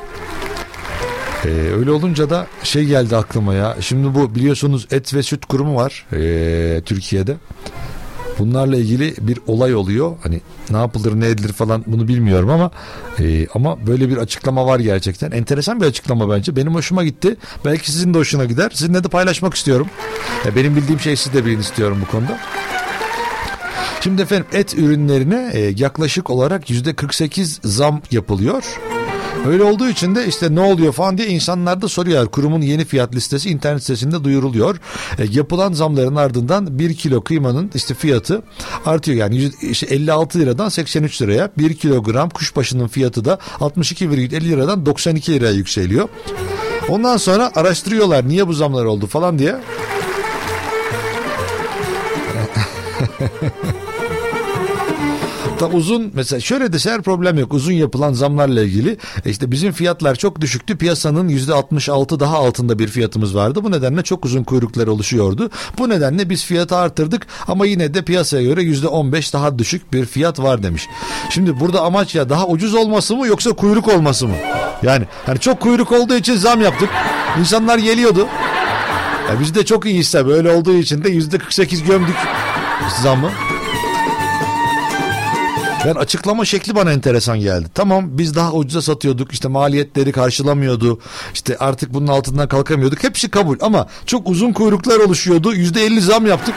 [1.45, 3.77] Ee, öyle olunca da şey geldi aklıma ya.
[3.81, 7.37] Şimdi bu biliyorsunuz et ve süt kurumu var ee, Türkiye'de.
[8.39, 10.17] Bunlarla ilgili bir olay oluyor.
[10.23, 12.71] Hani ne yapılır ne edilir falan bunu bilmiyorum ama
[13.21, 15.31] e, ama böyle bir açıklama var gerçekten.
[15.31, 16.57] Enteresan bir açıklama bence.
[16.57, 17.37] Benim hoşuma gitti.
[17.65, 18.71] Belki sizin de hoşuna gider.
[18.75, 19.87] Sizinle de paylaşmak istiyorum.
[20.47, 22.39] E, benim bildiğim şey siz de bilin istiyorum bu konuda.
[24.01, 28.65] Şimdi efendim et ürünlerine e, yaklaşık olarak yüzde 48 zam yapılıyor.
[29.47, 32.27] Öyle olduğu için de işte ne oluyor falan diye insanlar da soruyor.
[32.27, 34.77] Kurumun yeni fiyat listesi internet sitesinde duyuruluyor.
[35.19, 38.43] E, yapılan zamların ardından 1 kilo kıymanın işte fiyatı
[38.87, 39.19] artıyor.
[39.19, 45.53] Yani işte 56 liradan 83 liraya 1 kilogram kuşbaşının fiyatı da 62,50 liradan 92 liraya
[45.53, 46.09] yükseliyor.
[46.89, 49.55] Ondan sonra araştırıyorlar niye bu zamlar oldu falan diye.
[55.65, 57.55] Da uzun mesela şöyle deseler problem yok.
[57.55, 60.77] Uzun yapılan zamlarla ilgili e işte bizim fiyatlar çok düşüktü.
[60.79, 63.65] Piyasanın %66 daha altında bir fiyatımız vardı.
[63.65, 65.51] Bu nedenle çok uzun kuyruklar oluşuyordu.
[65.79, 70.39] Bu nedenle biz fiyatı artırdık ama yine de piyasaya göre %15 daha düşük bir fiyat
[70.39, 70.87] var demiş.
[71.31, 74.37] Şimdi burada amaç ya daha ucuz olması mı yoksa kuyruk olması mı?
[74.83, 76.89] Yani hani çok kuyruk olduğu için zam yaptık.
[77.41, 78.27] İnsanlar geliyordu.
[79.29, 82.17] Ya biz de çok iyiyse böyle olduğu için de %48 gömdük
[83.03, 83.31] zamı.
[85.87, 87.67] Yani açıklama şekli bana enteresan geldi.
[87.75, 90.99] Tamam biz daha ucuza satıyorduk işte maliyetleri karşılamıyordu.
[91.35, 93.05] İşte artık bunun altından kalkamıyorduk.
[93.05, 95.55] Hepsi kabul ama çok uzun kuyruklar oluşuyordu.
[95.55, 96.55] Yüzde elli zam yaptık.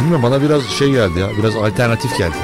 [0.00, 2.36] Bilmiyorum bana biraz şey geldi ya biraz alternatif geldi.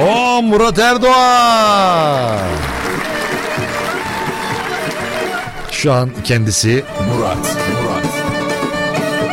[0.00, 2.38] Oo Murat Erdoğan.
[5.70, 7.56] Şu an kendisi Murat,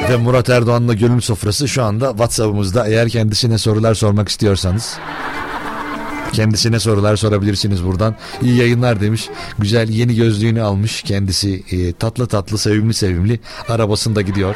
[0.09, 2.87] ve Murat Erdoğan'la gönül sofrası şu anda WhatsApp'ımızda.
[2.87, 4.97] Eğer kendisine sorular sormak istiyorsanız
[6.33, 8.15] kendisine sorular sorabilirsiniz buradan.
[8.41, 9.29] İyi yayınlar demiş.
[9.59, 11.63] Güzel yeni gözlüğünü almış kendisi.
[11.71, 13.39] e, tatlı tatlı sevimli sevimli
[13.69, 14.55] arabasında gidiyor.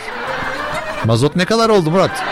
[1.06, 2.24] Mazot ne kadar oldu Murat?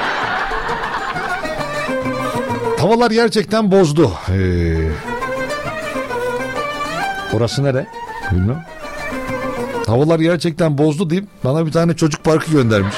[2.79, 4.11] Havalar gerçekten bozdu.
[4.29, 4.75] Ee,
[7.33, 7.87] orası nere?
[8.31, 8.65] Bilmem.
[9.87, 12.95] Havalar gerçekten bozdu deyip bana bir tane çocuk parkı göndermiş.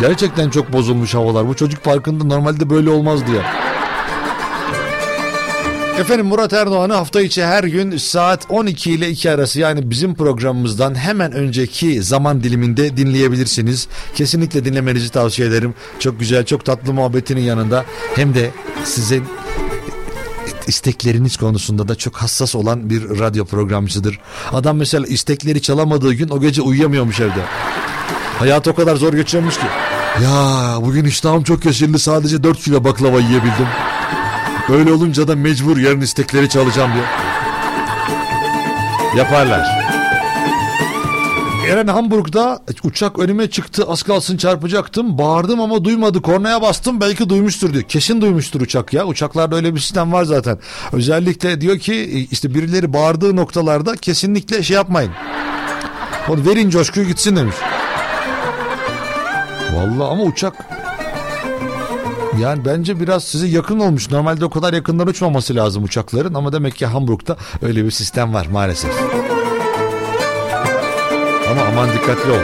[0.00, 1.48] Gerçekten çok bozulmuş havalar.
[1.48, 3.42] Bu çocuk parkında normalde böyle olmaz diye.
[5.98, 10.94] Efendim Murat Erdoğan'ı hafta içi her gün saat 12 ile 2 arası yani bizim programımızdan
[10.94, 13.88] hemen önceki zaman diliminde dinleyebilirsiniz.
[14.14, 15.74] Kesinlikle dinlemenizi tavsiye ederim.
[15.98, 17.84] Çok güzel, çok tatlı muhabbetinin yanında
[18.14, 18.50] hem de
[18.84, 19.24] sizin
[20.66, 24.18] istekleriniz konusunda da çok hassas olan bir radyo programcısıdır.
[24.52, 27.42] Adam mesela istekleri çalamadığı gün o gece uyuyamıyormuş evde.
[28.38, 29.66] Hayat o kadar zor geçiyormuş ki.
[30.22, 33.66] Ya bugün iştahım çok kesildi sadece 4 kilo baklava yiyebildim.
[34.68, 37.04] Öyle olunca da mecbur yarın istekleri çalacağım diye.
[39.16, 39.88] Yaparlar.
[41.68, 45.18] Eren Hamburg'da uçak önüme çıktı az kalsın çarpacaktım.
[45.18, 46.22] Bağırdım ama duymadı.
[46.22, 47.82] Kornaya bastım belki duymuştur diyor.
[47.82, 49.06] Kesin duymuştur uçak ya.
[49.06, 50.58] Uçaklarda öyle bir sistem var zaten.
[50.92, 55.12] Özellikle diyor ki işte birileri bağırdığı noktalarda kesinlikle şey yapmayın.
[56.28, 57.56] Onu verin coşkuyu gitsin demiş.
[59.74, 60.54] Vallahi ama uçak
[62.40, 64.10] yani bence biraz size yakın olmuş.
[64.10, 68.46] Normalde o kadar yakından uçmaması lazım uçakların ama demek ki Hamburg'da öyle bir sistem var
[68.46, 68.92] maalesef.
[71.50, 72.40] Ama aman dikkatli ol.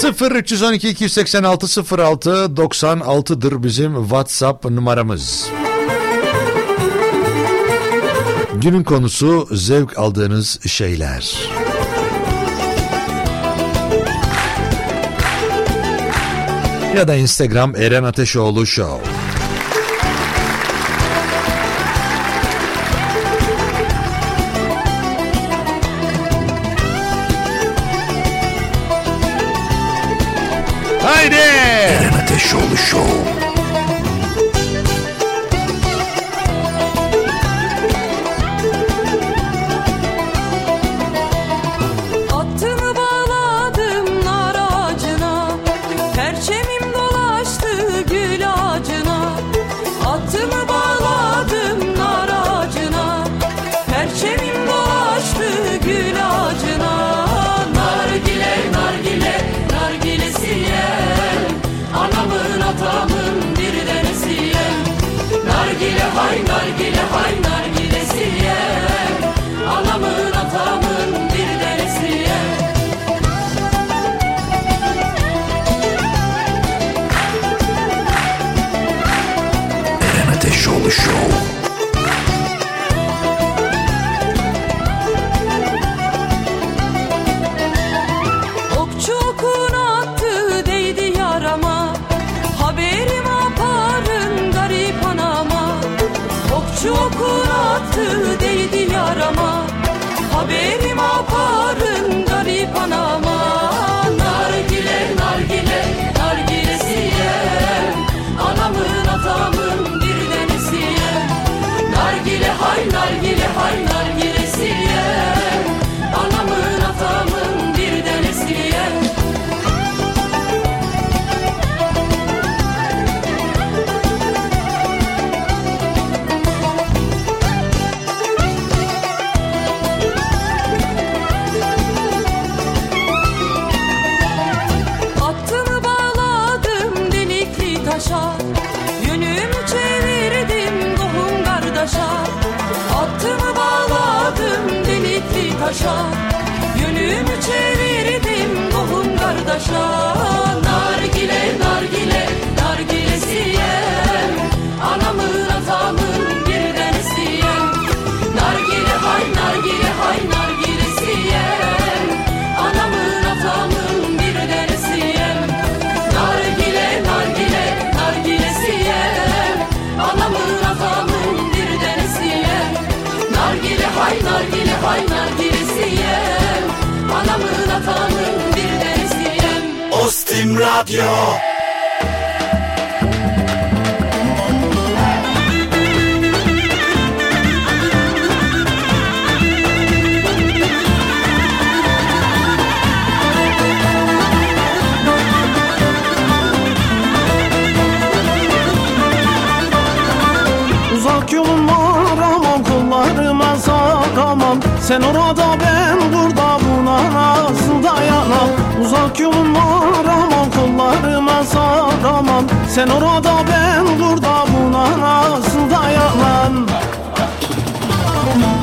[0.00, 5.50] Sıfır 312 286 06 96'dır bizim WhatsApp numaramız.
[8.54, 11.34] Günün konusu zevk aldığınız şeyler.
[16.96, 19.10] Ya da Instagram Eren Ateşoğlu Show.
[31.02, 31.34] Haydi!
[31.34, 33.39] Eren Ateşoğlu Show.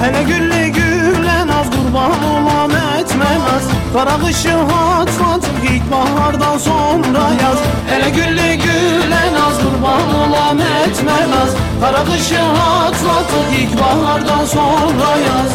[0.01, 3.63] Hele gülle gülle naz kurban olam etmemez.
[3.93, 7.57] Kara kışı hatlatır ilkbahardan sonra yaz.
[7.89, 11.49] Hele gülle gülle naz kurban olam etmemez.
[11.81, 15.51] Kara kışı hatlatır ilkbahardan sonra yaz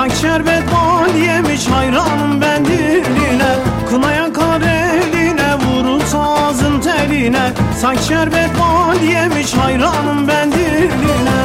[0.00, 3.56] Sanki şerbet bal yemiş hayranım ben diline.
[3.90, 7.52] Kınayan kar eline vurur sazın teline.
[7.80, 11.40] Sanki şerbet bal yemiş hayranım ben diline.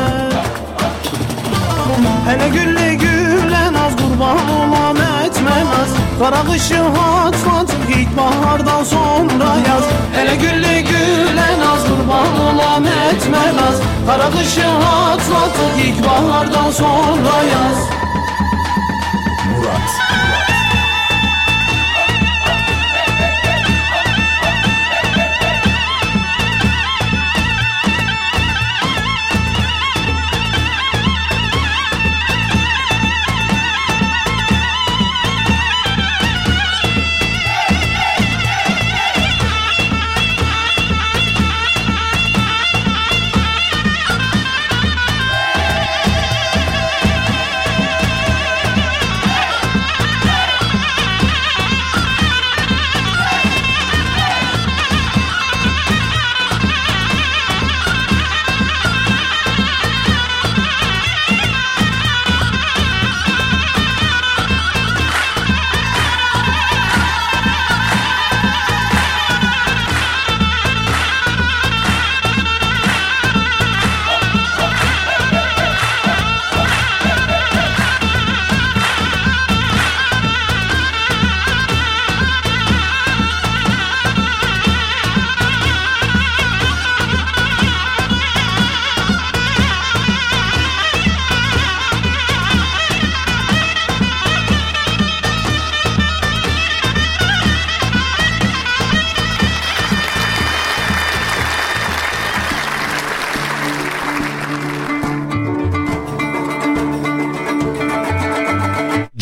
[2.27, 5.89] Hele gülle gülle naz kurban olam etmemez.
[6.19, 9.83] Kara kışı hatlatır ilkbahardan sonra yaz.
[10.13, 13.75] Hele gülle gülle naz kurban olam etmemez.
[14.07, 18.04] Kara kışı hatlatır ilkbahardan sonra yaz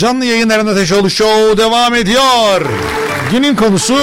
[0.04, 2.62] Canlı yayınların Ateşoğlu Show devam ediyor.
[3.32, 3.98] Günün konusu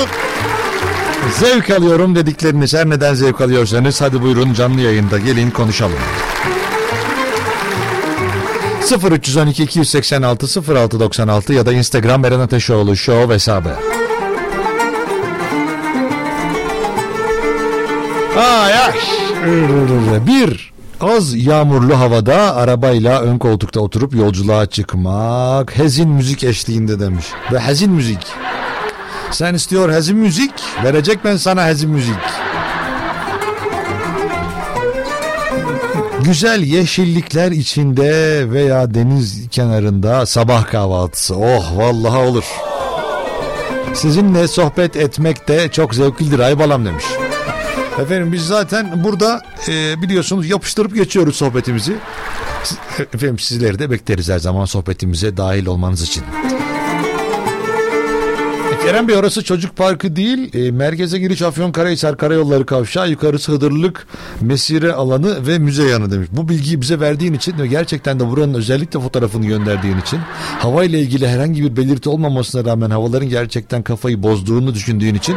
[1.41, 5.99] zevk alıyorum dedikleriniz her neden zevk alıyorsanız hadi buyurun canlı yayında gelin konuşalım.
[9.11, 13.77] 0312 286 0696 ya da Instagram Eren Ateşoğlu Show hesabı.
[18.37, 18.93] Ay ay.
[20.27, 27.27] Bir az yağmurlu havada arabayla ön koltukta oturup yolculuğa çıkmak hezin müzik eşliğinde demiş.
[27.53, 28.27] Ve hezin müzik.
[29.31, 30.53] Sen istiyor hezin müzik
[30.85, 32.15] verecek ben sana hezin müzik.
[36.25, 41.37] Güzel yeşillikler içinde veya deniz kenarında sabah kahvaltısı.
[41.37, 42.45] Oh vallahi olur.
[43.95, 47.05] Sizinle sohbet etmek de çok zevklidir aybalam demiş.
[48.01, 51.97] Efendim biz zaten burada e, biliyorsunuz yapıştırıp geçiyoruz sohbetimizi.
[53.15, 56.25] Efendim sizleri de bekleriz her zaman sohbetimize dahil olmanız için.
[58.85, 60.55] Kerem Bey orası çocuk parkı değil.
[60.55, 64.07] E, merkeze giriş Afyonkarahisar Karayolları Kavşağı yukarısı Hıdırlık
[64.41, 66.29] Mesire alanı ve müze yanı demiş.
[66.33, 70.21] Bu bilgiyi bize verdiğin için ve gerçekten de buranın özellikle fotoğrafını gönderdiğin için
[70.59, 75.37] hava ile ilgili herhangi bir belirti olmamasına rağmen havaların gerçekten kafayı bozduğunu düşündüğün için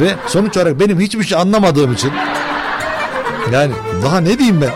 [0.00, 2.12] ve sonuç olarak benim hiçbir şey anlamadığım için
[3.52, 3.72] yani
[4.02, 4.70] daha ne diyeyim ben?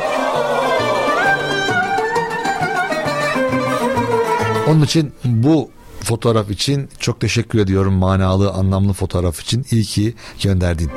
[4.69, 5.71] Onun için bu
[6.05, 10.91] fotoğraf için çok teşekkür ediyorum manalı anlamlı fotoğraf için iyi ki gönderdin.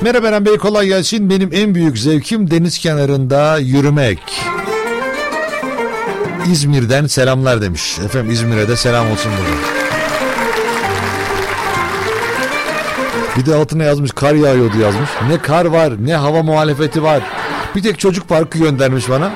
[0.00, 1.30] Merhaba Eren Bey kolay gelsin.
[1.30, 4.18] Benim en büyük zevkim deniz kenarında yürümek.
[6.52, 7.98] İzmir'den selamlar demiş.
[7.98, 9.83] Efendim İzmir'e de selam olsun burada.
[13.36, 15.10] Bir de altına yazmış kar yağıyordu yazmış.
[15.28, 17.22] Ne kar var ne hava muhalefeti var.
[17.76, 19.32] Bir tek çocuk parkı göndermiş bana.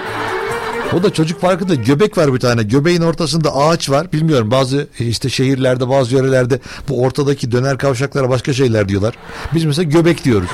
[0.92, 2.62] O da çocuk parkında göbek var bir tane.
[2.62, 4.12] Göbeğin ortasında ağaç var.
[4.12, 9.14] Bilmiyorum bazı işte şehirlerde bazı yörelerde bu ortadaki döner kavşaklara başka şeyler diyorlar.
[9.54, 10.48] Biz mesela göbek diyoruz.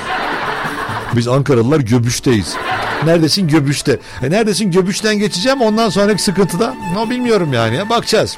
[1.15, 2.55] Biz Ankaralılar göbüşteyiz.
[3.05, 3.99] Neredesin göbüşte.
[4.23, 6.75] E neredesin göbüşten geçeceğim ondan sonraki sıkıntıda.
[6.93, 8.37] No bilmiyorum yani ya bakacağız.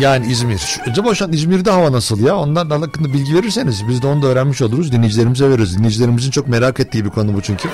[0.00, 0.58] Yani İzmir.
[0.58, 2.36] Şu- Acaba şu an İzmir'de hava nasıl ya?
[2.36, 4.92] Ondan hakkında bilgi verirseniz biz de onu da öğrenmiş oluruz.
[4.92, 5.76] Dinleyicilerimize veririz.
[5.78, 7.68] Dinleyicilerimizin çok merak ettiği bir konu bu çünkü.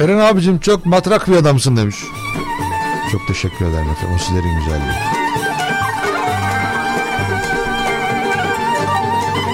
[0.00, 1.96] Eren abicim çok matrak bir adamsın demiş.
[3.12, 4.16] Çok teşekkür ederim efendim.
[4.16, 4.92] O sizlerin güzelliği.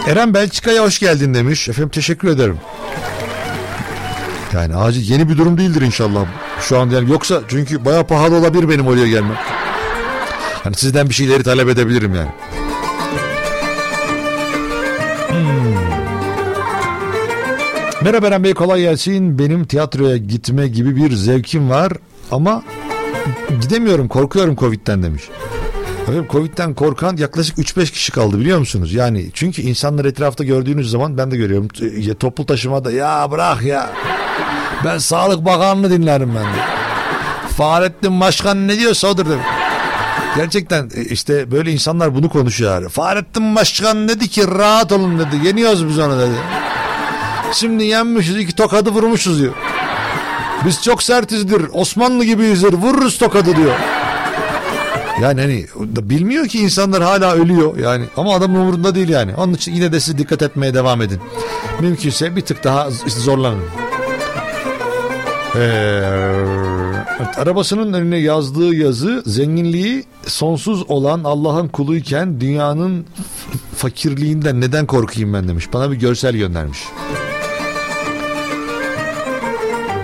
[0.09, 1.69] Eren Belçika'ya hoş geldin demiş.
[1.69, 2.59] Efendim teşekkür ederim.
[4.55, 6.27] Yani acil yeni bir durum değildir inşallah.
[6.61, 9.37] Şu an yani yoksa çünkü bayağı pahalı olabilir benim oraya gelmem.
[10.65, 12.31] Hani sizden bir şeyleri talep edebilirim yani.
[15.29, 15.69] Hmm.
[18.03, 19.39] Merhaba Eren Bey kolay gelsin.
[19.39, 21.93] Benim tiyatroya gitme gibi bir zevkim var
[22.31, 22.63] ama
[23.61, 25.23] gidemiyorum korkuyorum Covid'den demiş.
[26.03, 28.95] Efendim Covid'den korkan yaklaşık 3-5 kişi kaldı biliyor musunuz?
[28.95, 31.69] Yani çünkü insanlar etrafta gördüğünüz zaman ben de görüyorum.
[32.19, 33.91] Toplu taşımada ya bırak ya.
[34.85, 36.59] Ben Sağlık Bakanı'nı dinlerim ben de.
[37.57, 39.41] Fahrettin Başkan ne diyorsa odur dedim.
[40.37, 42.75] Gerçekten e, işte böyle insanlar bunu konuşuyor.
[42.75, 42.89] yani.
[42.89, 45.47] Fahrettin Başkan dedi ki rahat olun dedi.
[45.47, 46.35] Yeniyoruz biz onu dedi.
[47.53, 49.55] Şimdi yenmişiz iki tokadı vurmuşuz diyor.
[50.65, 51.63] Biz çok sertizdir.
[51.73, 52.73] Osmanlı gibiyizdir.
[52.73, 53.75] Vururuz tokadı diyor.
[55.23, 55.67] Yani hani
[56.11, 59.35] bilmiyor ki insanlar hala ölüyor yani ama adamın umurunda değil yani.
[59.35, 61.21] Onun için yine de siz dikkat etmeye devam edin.
[61.81, 63.63] Mümkünse bir tık daha zorlanın.
[65.57, 65.61] Ee,
[67.37, 73.07] arabasının önüne yazdığı yazı zenginliği sonsuz olan Allah'ın kuluyken dünyanın
[73.77, 75.73] fakirliğinden neden korkayım ben demiş.
[75.73, 76.79] Bana bir görsel göndermiş.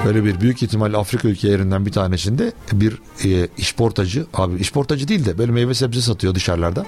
[0.06, 5.38] Böyle bir büyük ihtimal Afrika ülkelerinden bir tanesinde bir e, işportacı abi işportacı değil de
[5.38, 6.86] böyle meyve sebze satıyor dışarılarda.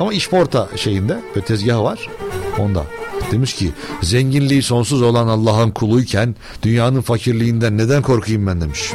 [0.00, 2.08] Ama işporta şeyinde ve tezgahı var
[2.58, 2.84] onda.
[3.30, 3.70] Demiş ki
[4.02, 8.92] zenginliği sonsuz olan Allah'ın kuluyken dünyanın fakirliğinden neden korkayım ben demiş.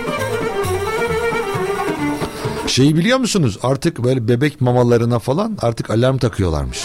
[2.67, 6.83] Şeyi biliyor musunuz artık böyle bebek mamalarına falan artık alarm takıyorlarmış.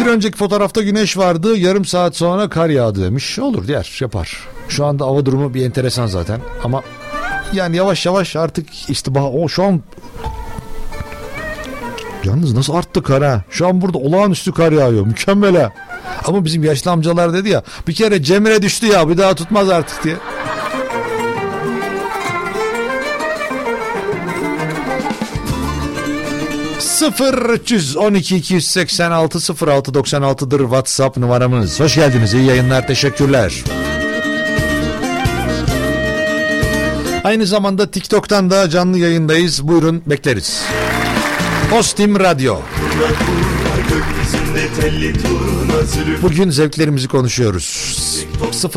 [0.00, 3.38] Bir önceki fotoğrafta güneş vardı yarım saat sonra kar yağdı demiş.
[3.38, 4.38] Olur yer yapar.
[4.68, 6.82] Şu anda hava durumu bir enteresan zaten ama
[7.52, 9.80] yani yavaş yavaş artık işte bah- o şu an
[12.24, 13.42] Yalnız nasıl arttı kar ha?
[13.50, 15.06] Şu an burada olağanüstü kar yağıyor.
[15.06, 15.72] Mükemmel ha.
[16.24, 20.04] Ama bizim yaşlı amcalar dedi ya bir kere Cemre düştü ya bir daha tutmaz artık
[20.04, 20.16] diye.
[26.78, 31.80] Sıfır 312 286 06 96'dır WhatsApp numaramız.
[31.80, 32.34] Hoş geldiniz.
[32.34, 32.86] İyi yayınlar.
[32.86, 33.64] Teşekkürler.
[37.24, 39.68] Aynı zamanda TikTok'tan da canlı yayındayız.
[39.68, 40.64] Buyurun bekleriz.
[41.70, 42.56] Postim Radyo.
[46.22, 48.04] Bugün zevklerimizi konuşuyoruz.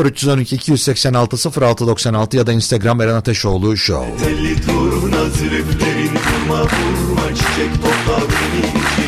[0.00, 4.24] 0312 286 06 96 ya da Instagram Eren Ateşoğlu Show.
[4.24, 9.07] Telli turuna zülüflerin Vurma vurma çiçek topla benim için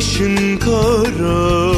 [0.00, 1.72] taşın kara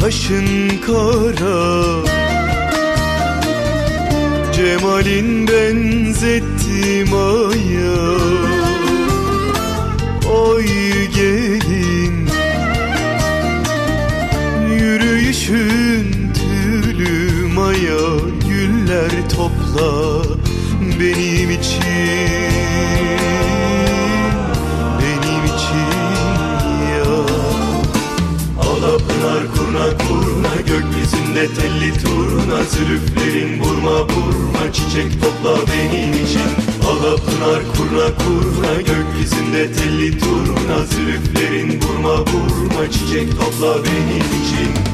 [0.00, 2.04] Taşın kara.
[4.52, 8.04] Cemalin benzettim aya.
[10.30, 10.66] Oy
[11.14, 12.28] gelin
[14.78, 18.04] Yürüyüşün tülü maya.
[18.48, 20.22] Güller topla
[21.00, 21.63] benim için
[29.74, 32.62] Kurna kurna gökyüzünde telli turna.
[32.64, 36.50] Zülüflerin vurma vurma çiçek topla benim için
[36.88, 40.84] Alapınar kurna kurna gökyüzünde telli turna.
[40.84, 44.93] Zülüflerin vurma vurma çiçek topla benim için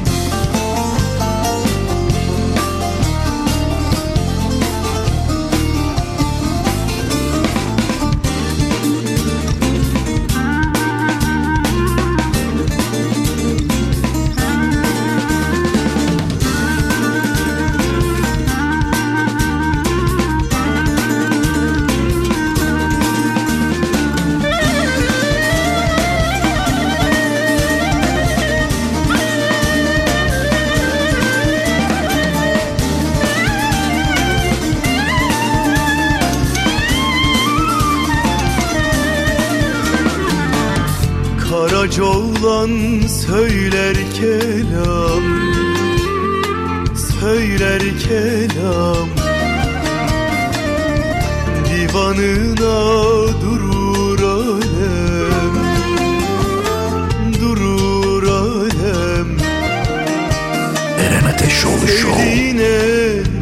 [42.43, 45.23] Olan söyler kelam
[47.19, 49.07] Söyler kelam.
[51.65, 52.77] Divanına
[53.41, 55.55] durur alem
[57.41, 59.37] Durur alem.
[60.99, 62.23] Eren Ateşoğlu Show.
[62.23, 62.79] Sevdiğine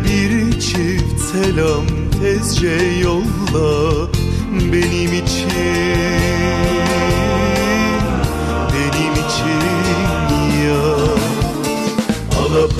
[0.03, 1.85] bir çift selam
[2.21, 4.07] tezce yolla
[4.73, 5.49] benim için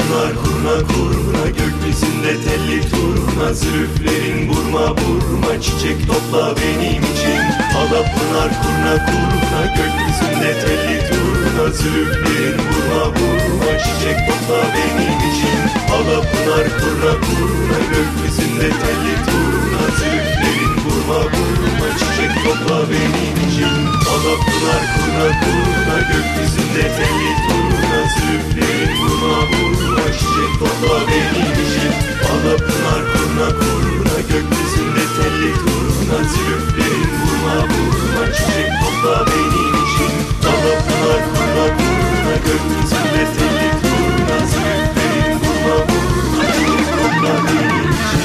[0.10, 7.42] Alapınar kurna kurna gökyüzünde telli turna Zülüflerin burma burma çiçek topla benim için.
[7.78, 15.60] Alapınar kurna kurna gökyüzünde telli turna Zülüflerin burma burma çiçek topla benim için.
[15.96, 23.76] Alapınar kurna kurna gökyüzünde telli turna Zülüflerin burma burma çiçek topla benim için.
[24.14, 31.94] Alapınar kurna kurna gökyüzünde telli turna Zülüflerin burma burma çiçek topla benim için
[32.32, 40.14] Alapınar kurna kurna gökyüzünde telli turna Zülüflerin burma burma çiçek topla benim için
[40.52, 48.24] Alapınar kurna kurna gökyüzünde telli turna Zülüflerin burma burma çiçek topla benim için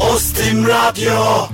[0.00, 1.48] Ostim Radyo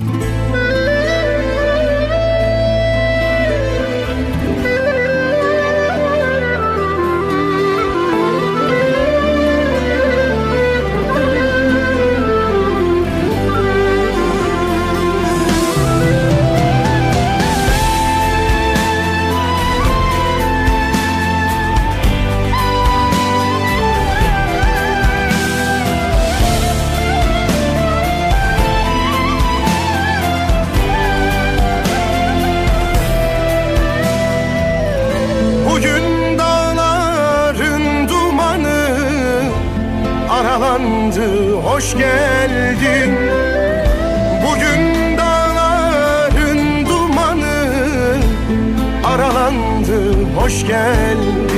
[41.74, 43.14] hoş geldin.
[44.46, 47.66] Bugün dağların dumanı
[49.04, 50.24] aralandı.
[50.36, 51.48] Hoş geldin.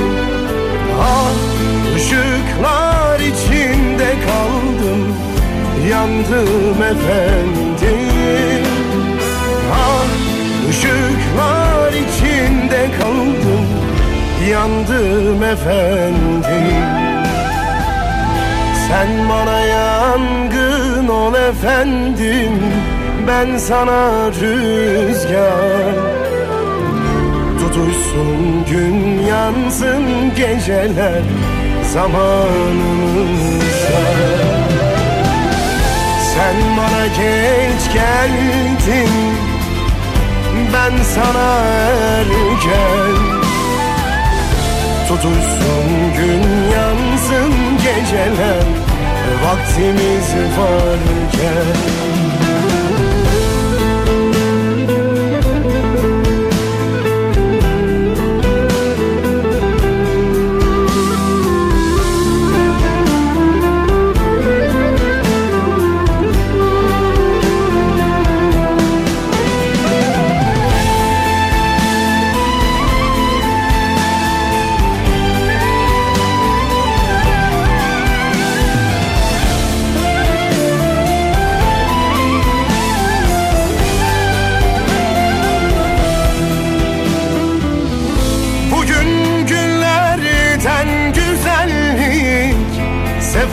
[1.01, 5.15] Ah ışıklar içinde kaldım.
[5.89, 7.97] Yandım efendim.
[9.73, 13.67] Ah ışıklar içinde kaldım.
[14.49, 17.06] Yandım efendim
[18.87, 22.59] Sen bana yangın ol efendim
[23.27, 25.95] Ben sana rüzgar.
[27.59, 31.21] Tutuşsun gün yansın geceler
[31.93, 33.67] zamanımızda
[36.33, 39.09] Sen bana geç geldin
[40.73, 41.59] Ben sana
[42.19, 43.17] erken.
[45.07, 47.16] Tutuşsun gün yansın
[47.83, 48.63] geceler
[49.43, 52.26] Vaktimiz varken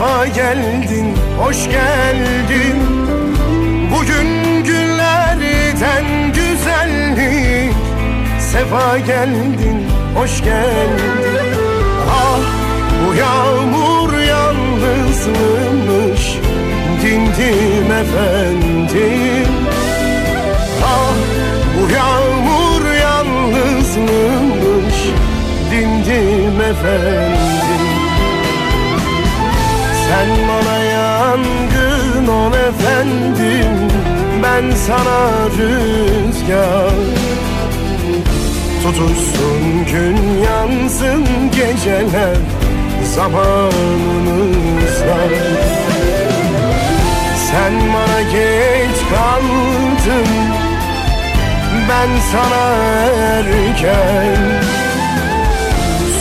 [0.05, 2.77] Sefa geldin, hoş geldin.
[3.93, 4.29] Bugün
[4.65, 7.75] günlerden güzellik.
[8.41, 11.55] Sefa geldin, hoş geldin.
[12.11, 12.41] Ah
[13.01, 16.23] bu yağmur yalnızmış
[17.03, 19.49] Dindim efendim.
[20.85, 21.15] Ah
[21.77, 24.99] bu yağmur yalnızmış
[25.71, 27.94] Dindim efendim
[30.09, 33.91] Sen bana yangın ol efendim
[34.43, 35.21] Ben sana
[35.59, 36.91] rüzgar.
[38.83, 42.37] Tutuşsun gün yansın geceler
[43.15, 45.19] zamanımızda
[47.51, 50.29] Sen bana geç kaldın
[51.89, 52.67] Ben sana
[53.17, 54.43] erken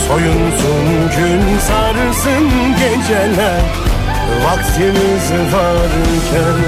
[0.07, 0.85] Soyunsun
[1.17, 2.49] gün sarsın
[2.79, 3.61] geceler
[4.45, 6.59] Vaktimiz varken.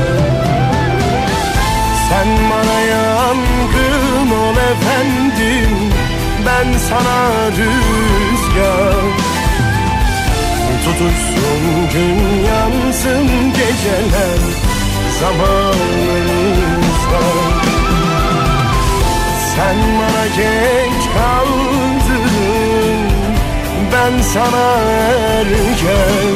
[2.10, 5.94] Sen bana yangın ol efendim
[6.46, 9.06] Ben sana rüzgar.
[10.86, 14.40] Tutuşsun gün yansın geceler
[15.20, 17.66] Zamanımız var.
[19.56, 22.05] Sen bana geç kaldın
[23.94, 24.68] Ben sana
[25.08, 26.36] erken.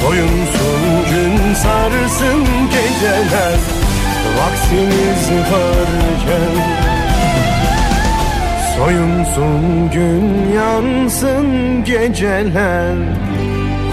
[0.00, 3.58] Soyunsun gün sarsın geceler
[4.38, 6.56] Vaktimiz varken.
[8.76, 12.96] Soyunsun gün yansın geceler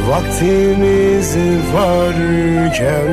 [0.09, 1.37] Vaktimiz
[1.73, 3.11] varken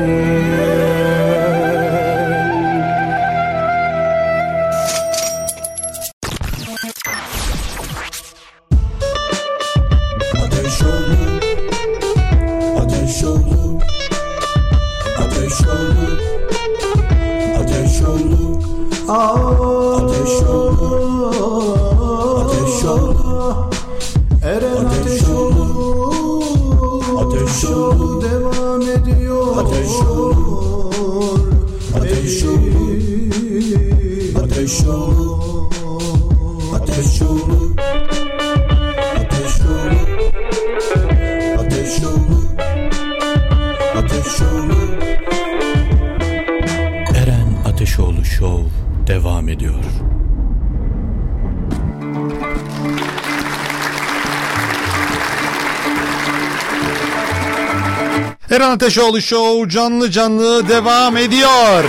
[58.83, 61.83] Ateşoğlu Show canlı canlı devam ediyor.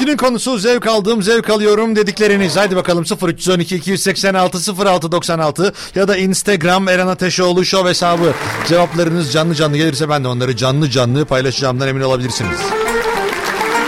[0.00, 2.56] Günün konusu zevk aldım, zevk alıyorum dedikleriniz.
[2.56, 8.34] Haydi bakalım 0312 286 0696 ya da Instagram Eren Ateşoğlu Show hesabı.
[8.68, 12.58] Cevaplarınız canlı canlı gelirse ben de onları canlı canlı paylaşacağımdan emin olabilirsiniz.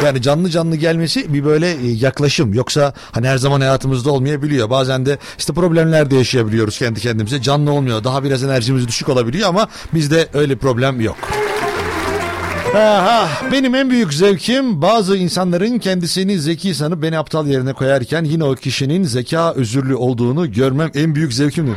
[0.05, 2.55] Yani canlı canlı gelmesi bir böyle e, yaklaşım.
[2.55, 4.71] Yoksa hani her zaman hayatımızda olmayabiliyor.
[4.71, 7.43] Bazen de işte problemler de yaşayabiliyoruz kendi kendimize.
[7.43, 8.05] Canlı olmuyor.
[8.05, 11.17] Daha biraz enerjimiz düşük olabiliyor ama bizde öyle problem yok.
[12.75, 18.45] Aha, benim en büyük zevkim bazı insanların kendisini zeki sanıp beni aptal yerine koyarken yine
[18.45, 21.77] o kişinin zeka özürlü olduğunu görmem en büyük zevkimdir.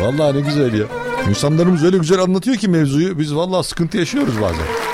[0.00, 0.86] vallahi ne güzel ya.
[1.28, 3.18] İnsanlarımız öyle güzel anlatıyor ki mevzuyu.
[3.18, 4.87] Biz vallahi sıkıntı yaşıyoruz bazen.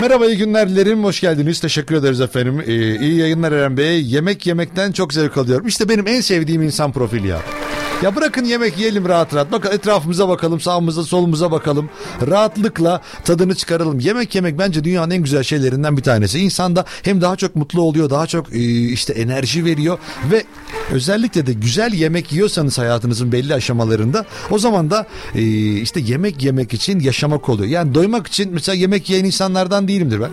[0.00, 1.04] Merhaba iyi günler dilerim.
[1.04, 1.60] Hoş geldiniz.
[1.60, 2.62] Teşekkür ederiz efendim.
[2.66, 4.02] Ee, iyi yayınlar Eren Bey.
[4.02, 5.66] Yemek yemekten çok zevk alıyorum.
[5.66, 7.40] İşte benim en sevdiğim insan profili ya.
[8.02, 9.52] Ya bırakın yemek yiyelim rahat rahat.
[9.52, 11.90] Bakın etrafımıza bakalım, sağımıza, solumuza bakalım.
[12.30, 13.98] Rahatlıkla tadını çıkaralım.
[13.98, 16.38] Yemek yemek bence dünyanın en güzel şeylerinden bir tanesi.
[16.38, 19.98] İnsanda hem daha çok mutlu oluyor, daha çok e, işte enerji veriyor
[20.30, 20.44] ve
[20.90, 25.42] özellikle de güzel yemek yiyorsanız hayatınızın belli aşamalarında o zaman da e,
[25.72, 27.68] işte yemek yemek için yaşamak oluyor.
[27.68, 30.30] Yani doymak için mesela yemek yiyen insanlardan değilimdir ben.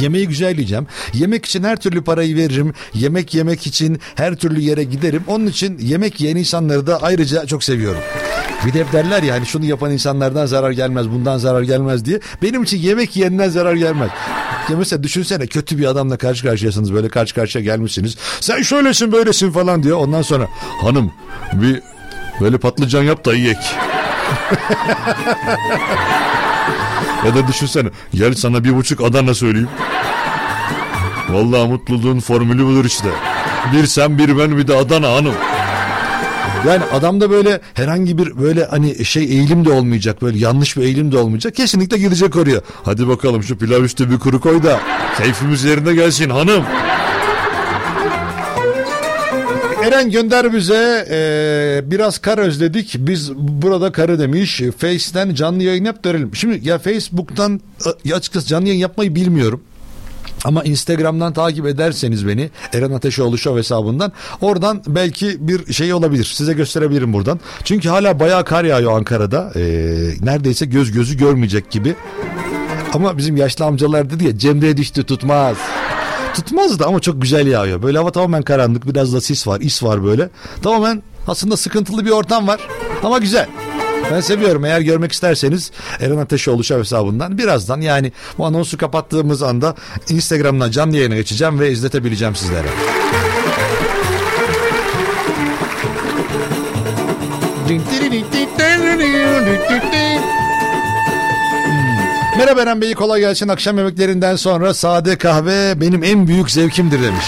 [0.00, 0.86] Yemeği güzel yiyeceğim.
[1.12, 2.74] Yemek için her türlü parayı veririm.
[2.94, 5.22] Yemek yemek için her türlü yere giderim.
[5.26, 8.00] Onun için yemek yiyen insanları da ayrıca çok seviyorum.
[8.66, 12.20] Bir de hep derler ya hani şunu yapan insanlardan zarar gelmez, bundan zarar gelmez diye.
[12.42, 14.10] Benim için yemek yiyenden zarar gelmez.
[14.70, 18.16] Ya mesela düşünsene kötü bir adamla karşı karşıyasınız böyle karşı karşıya gelmişsiniz.
[18.40, 19.98] Sen şöylesin böylesin falan diyor.
[19.98, 20.48] Ondan sonra
[20.82, 21.12] hanım
[21.52, 21.82] bir
[22.40, 23.56] böyle patlıcan yap da yiyek.
[27.26, 29.68] ya da düşünsene gel sana bir buçuk Adana söyleyeyim.
[31.28, 33.08] Vallahi mutluluğun formülü budur işte.
[33.72, 35.34] Bir sen bir ben bir de Adana hanım.
[36.68, 40.22] Yani adamda böyle herhangi bir böyle hani şey eğilim de olmayacak.
[40.22, 41.54] Böyle yanlış bir eğilim de olmayacak.
[41.54, 42.60] Kesinlikle gidecek oraya.
[42.84, 44.80] Hadi bakalım şu pilav üstü bir kuru koy da
[45.18, 46.64] keyfimiz yerine gelsin hanım.
[49.84, 52.94] Eren gönder bize e, biraz kar özledik.
[52.98, 54.62] Biz burada karı demiş.
[54.78, 56.30] Face'ten canlı yayın yap görelim.
[56.34, 57.60] Şimdi ya Facebook'tan
[58.04, 59.60] ya açıkçası canlı yayın yapmayı bilmiyorum.
[60.44, 66.24] Ama Instagram'dan takip ederseniz beni Eren Ateşoğlu Show hesabından oradan belki bir şey olabilir.
[66.24, 67.40] Size gösterebilirim buradan.
[67.64, 69.52] Çünkü hala bayağı kar yağıyor Ankara'da.
[69.56, 69.60] Ee,
[70.22, 71.94] neredeyse göz gözü görmeyecek gibi.
[72.92, 75.56] Ama bizim yaşlı amcalar dedi ya Cemre düştü tutmaz.
[76.34, 77.82] Tutmaz da ama çok güzel yağıyor.
[77.82, 80.28] Böyle hava tamamen karanlık biraz da sis var is var böyle.
[80.62, 82.60] Tamamen aslında sıkıntılı bir ortam var
[83.02, 83.46] ama güzel.
[84.10, 84.64] Ben seviyorum.
[84.64, 85.70] Eğer görmek isterseniz
[86.00, 89.74] Eren Ateşoğlu Show hesabından birazdan yani bu anonsu kapattığımız anda
[90.08, 92.68] Instagram'dan canlı yayına geçeceğim ve izletebileceğim sizlere.
[102.38, 103.48] Merhaba Eren Bey kolay gelsin.
[103.48, 107.24] Akşam yemeklerinden sonra sade kahve benim en büyük zevkimdir demiş.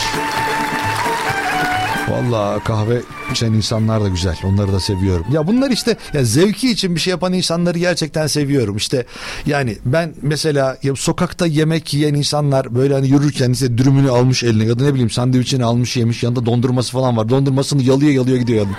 [2.08, 3.00] Vallahi kahve
[3.32, 4.36] içen insanlar da güzel.
[4.44, 5.26] Onları da seviyorum.
[5.32, 8.76] Ya bunlar işte ya zevki için bir şey yapan insanları gerçekten seviyorum.
[8.76, 9.06] İşte
[9.46, 14.64] yani ben mesela ya sokakta yemek yiyen insanlar böyle hani yürürken işte dürümünü almış eline
[14.64, 17.28] ya da ne bileyim sandviçini almış yemiş yanında dondurması falan var.
[17.28, 18.76] Dondurmasını yalıyor yalıyor gidiyor adam.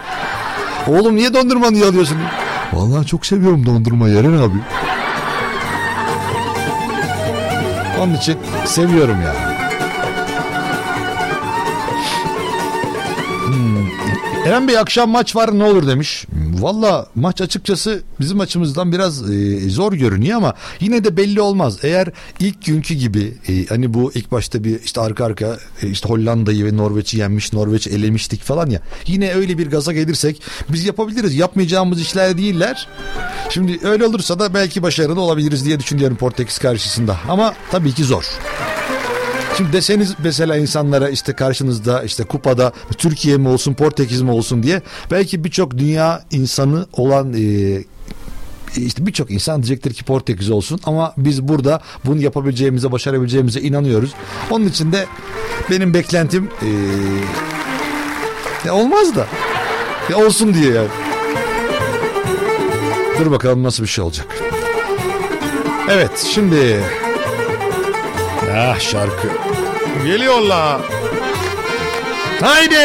[0.95, 2.17] Oğlum niye dondurmanı yalıyorsun?
[2.73, 4.57] Vallahi çok seviyorum dondurma Yaren abi.
[8.02, 9.57] Onun için seviyorum ya.
[14.48, 16.26] Eren Bey akşam maç var ne olur demiş.
[16.60, 21.78] Valla maç açıkçası bizim açımızdan biraz e, zor görünüyor ama yine de belli olmaz.
[21.84, 22.08] Eğer
[22.39, 26.66] ilk günkü gibi e, hani bu ilk başta bir işte arka arka e, işte Hollanda'yı
[26.66, 28.82] ve Norveç'i yenmiş Norveç'i elemiştik falan ya.
[29.08, 31.36] Yine öyle bir gaza gelirsek biz yapabiliriz.
[31.36, 32.88] Yapmayacağımız işler değiller.
[33.50, 37.18] Şimdi öyle olursa da belki başarılı olabiliriz diye düşünüyorum Portekiz karşısında.
[37.30, 38.26] Ama tabii ki zor.
[39.58, 44.82] Şimdi deseniz mesela insanlara işte karşınızda işte kupada Türkiye mi olsun Portekiz mi olsun diye
[45.12, 47.84] belki birçok dünya insanı olan e,
[48.76, 54.14] işte birçok insan diyecektir ki Portekiz olsun ama biz burada bunu yapabileceğimize başarabileceğimize inanıyoruz.
[54.51, 55.05] Onun için de
[55.70, 56.70] benim beklentim e,
[58.68, 59.28] ya olmaz da
[60.10, 60.89] ya olsun diye yani.
[63.20, 64.28] Dur bakalım nasıl bir şey olacak.
[65.89, 66.84] Evet şimdi
[68.58, 69.47] Ah şarkı.
[70.06, 70.82] Geliyorlar.
[72.42, 72.76] Haydi.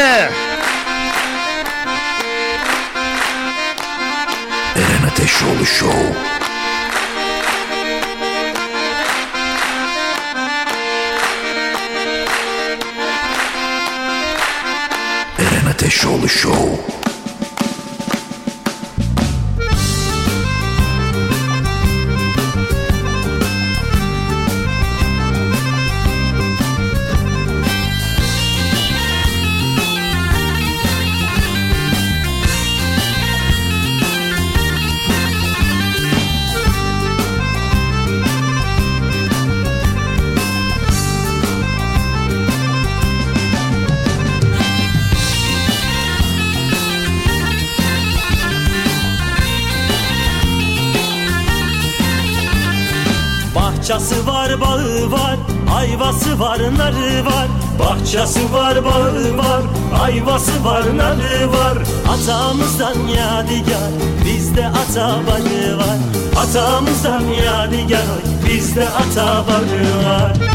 [4.77, 6.15] Eren Ateşoğlu Show.
[15.39, 17.02] Eren Ateşoğlu Show.
[55.75, 57.49] Ayvası var, narı var.
[57.79, 59.63] Bahçesi var, bağı var,
[60.03, 61.79] ayvası var, narı var.
[62.09, 63.91] Atamızdan yadigar,
[64.25, 65.99] bizde ata bağı var.
[66.37, 68.07] Atamızdan yadigar,
[68.49, 70.52] bizde ata bağı var.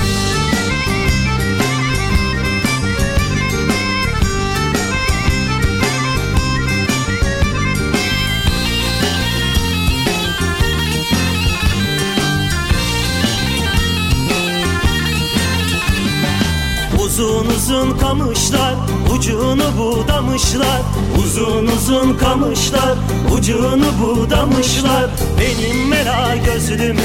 [17.68, 18.76] Uzun kamışlar
[19.16, 20.82] ucunu budamışlar.
[21.20, 22.96] Uzun uzun kamışlar
[23.38, 25.06] ucunu budamışlar.
[25.40, 27.02] Benim mela gözlümü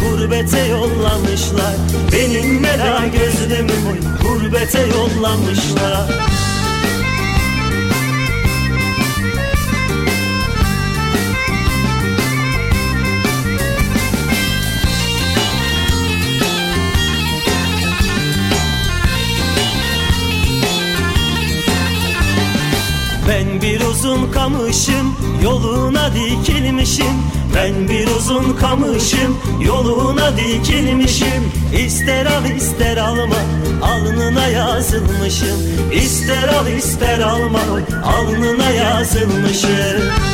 [0.00, 1.74] gurbete yollamışlar.
[2.12, 3.72] Benim mela gözlümü
[4.22, 6.33] gurbete yollamışlar
[24.04, 27.22] uzun kamışım yoluna dikilmişim.
[27.54, 31.52] Ben bir uzun kamışım yoluna dikilmişim.
[31.86, 33.36] İster al ister alma
[33.82, 35.58] alnına yazılmışım.
[35.92, 37.60] İster al ister alma
[38.04, 40.33] alnına yazılmışım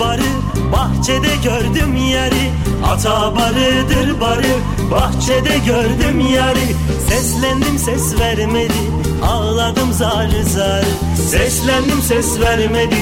[0.00, 0.30] barı
[0.72, 2.50] bahçede gördüm yeri.
[2.86, 4.54] Ata barıdır barı
[4.90, 6.76] bahçede gördüm yeri.
[7.08, 8.80] Seslendim ses vermedi
[9.26, 10.86] ağladım zarı zarı.
[11.30, 12.96] Seslendim ses vermedi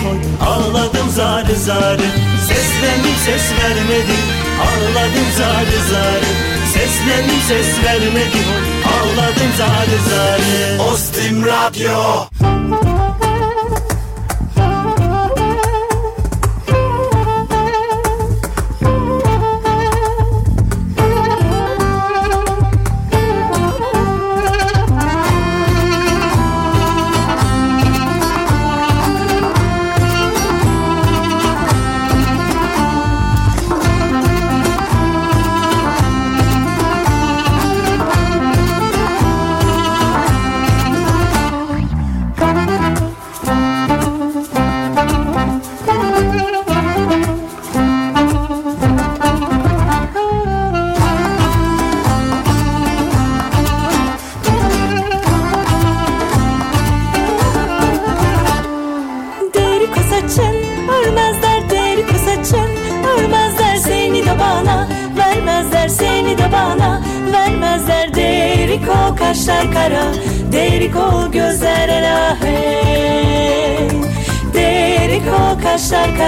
[0.47, 2.09] ağladım zarı zarı.
[2.49, 4.19] Seslendim ses vermedi
[4.63, 6.33] ağladım zarı zarı.
[6.73, 8.43] Seslendim ses vermedi
[8.95, 10.83] ağladım zarı zarı.
[10.93, 12.98] Ostim Radyo.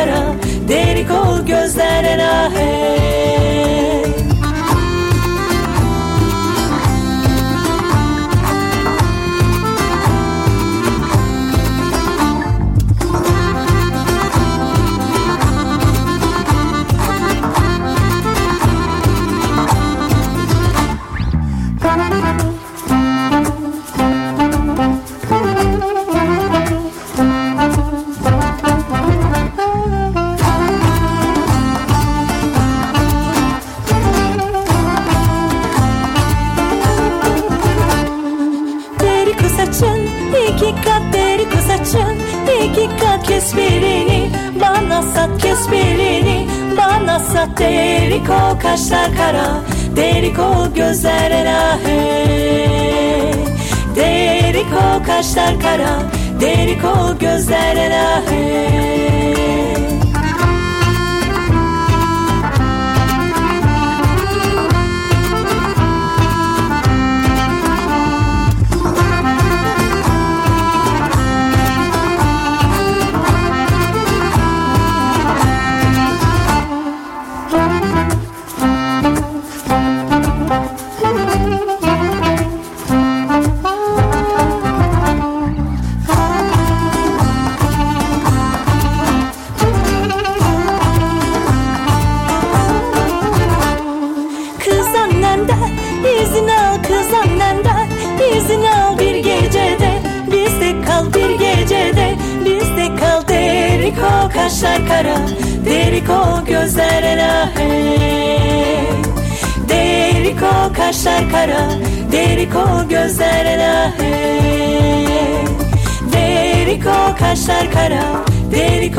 [0.01, 0.35] Kaşlar kara
[0.69, 1.47] Derik o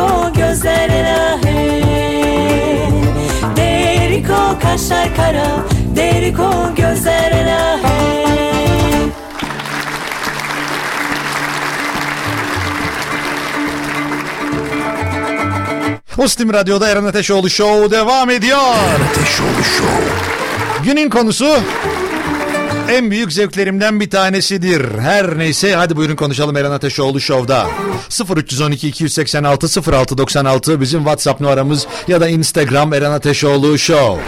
[0.01, 1.81] o gözler elahe
[3.55, 5.65] Derik o kaşlar kara
[5.95, 8.01] Derik o gözler elahe
[16.17, 18.57] Muslim Radyo'da Eren Ateşoğlu Show devam ediyor.
[18.57, 20.03] Eren Ateşoğlu Show.
[20.83, 21.59] Günün konusu
[22.91, 24.99] en büyük zevklerimden bir tanesidir.
[24.99, 27.67] Her neyse hadi buyurun konuşalım Eren Ateşoğlu Show'da.
[28.37, 34.21] 0312 286 0696 bizim WhatsApp numaramız ya da Instagram Eren Ateşoğlu Show.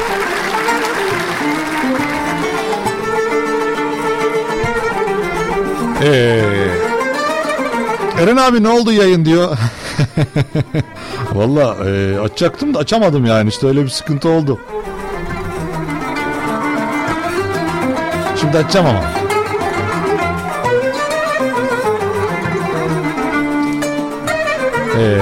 [6.03, 6.41] Ee,
[8.19, 9.57] Eren abi ne oldu yayın diyor.
[11.33, 14.59] Valla e, açacaktım da açamadım yani işte öyle bir sıkıntı oldu.
[18.43, 19.03] Şimdi açacağım ama.
[24.97, 25.17] Ee,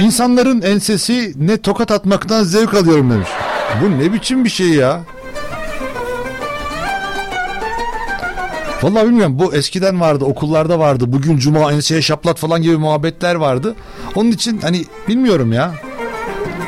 [0.00, 3.28] insanların ensesi ne tokat atmaktan zevk alıyorum demiş.
[3.82, 5.00] Bu ne biçim bir şey ya?
[8.82, 13.74] Vallahi bilmiyorum bu eskiden vardı okullarda vardı bugün cuma enseye şaplat falan gibi muhabbetler vardı.
[14.14, 15.87] Onun için hani bilmiyorum ya.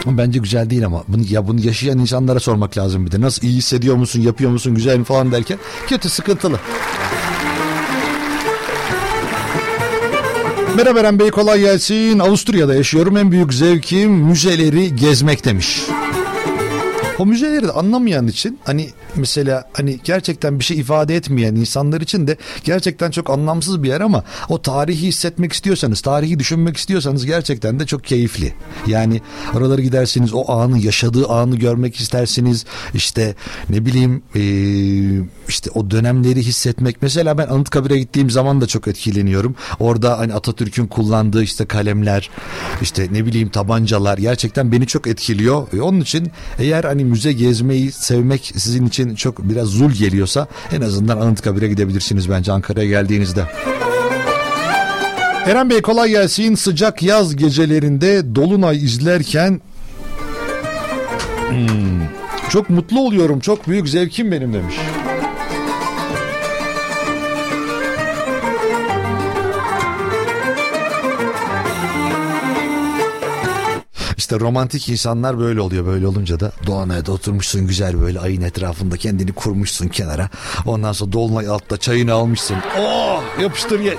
[0.07, 3.21] Bence güzel değil ama bunu, ya bunu yaşayan insanlara sormak lazım bir de.
[3.21, 5.59] Nasıl iyi hissediyor musun yapıyor musun güzel mi falan derken
[5.89, 6.61] kötü sıkıntılı.
[10.77, 12.19] Merhaba Eren Bey kolay gelsin.
[12.19, 13.17] Avusturya'da yaşıyorum.
[13.17, 15.81] En büyük zevkim müzeleri gezmek demiş.
[17.19, 22.27] O müzeleri de anlamayan için hani mesela hani gerçekten bir şey ifade etmeyen insanlar için
[22.27, 27.81] de gerçekten çok anlamsız bir yer ama o tarihi hissetmek istiyorsanız, tarihi düşünmek istiyorsanız gerçekten
[27.81, 28.55] de çok keyifli.
[28.87, 29.21] Yani
[29.55, 32.65] oralara gidersiniz o anı yaşadığı anı görmek istersiniz.
[32.95, 33.35] İşte
[33.69, 34.23] ne bileyim
[35.49, 37.03] işte o dönemleri hissetmek.
[37.03, 39.55] Mesela ben Anıtkabir'e gittiğim zaman da çok etkileniyorum.
[39.81, 42.31] Orada hani Atatürk'ün kullandığı işte kalemler,
[42.83, 45.73] işte ne bileyim tabancalar gerçekten beni çok etkiliyor.
[45.73, 50.81] E, onun için eğer hani müze gezmeyi sevmek sizin için çok biraz zul geliyorsa en
[50.81, 53.45] azından Anıtkabir'e gidebilirsiniz bence Ankara'ya geldiğinizde.
[55.47, 56.55] Eren Bey kolay gelsin.
[56.55, 59.61] Sıcak yaz gecelerinde Dolunay izlerken
[61.49, 62.03] Hmm,
[62.51, 63.41] çok mutlu oluyorum.
[63.41, 64.75] Çok büyük zevkim benim demiş.
[74.31, 75.87] İşte romantik insanlar böyle oluyor.
[75.87, 80.29] Böyle olunca da Doğanay'da oturmuşsun güzel böyle ayın etrafında kendini kurmuşsun kenara.
[80.67, 82.57] Ondan sonra dolunay altta çayını almışsın.
[82.81, 83.99] Oh yapıştır geç.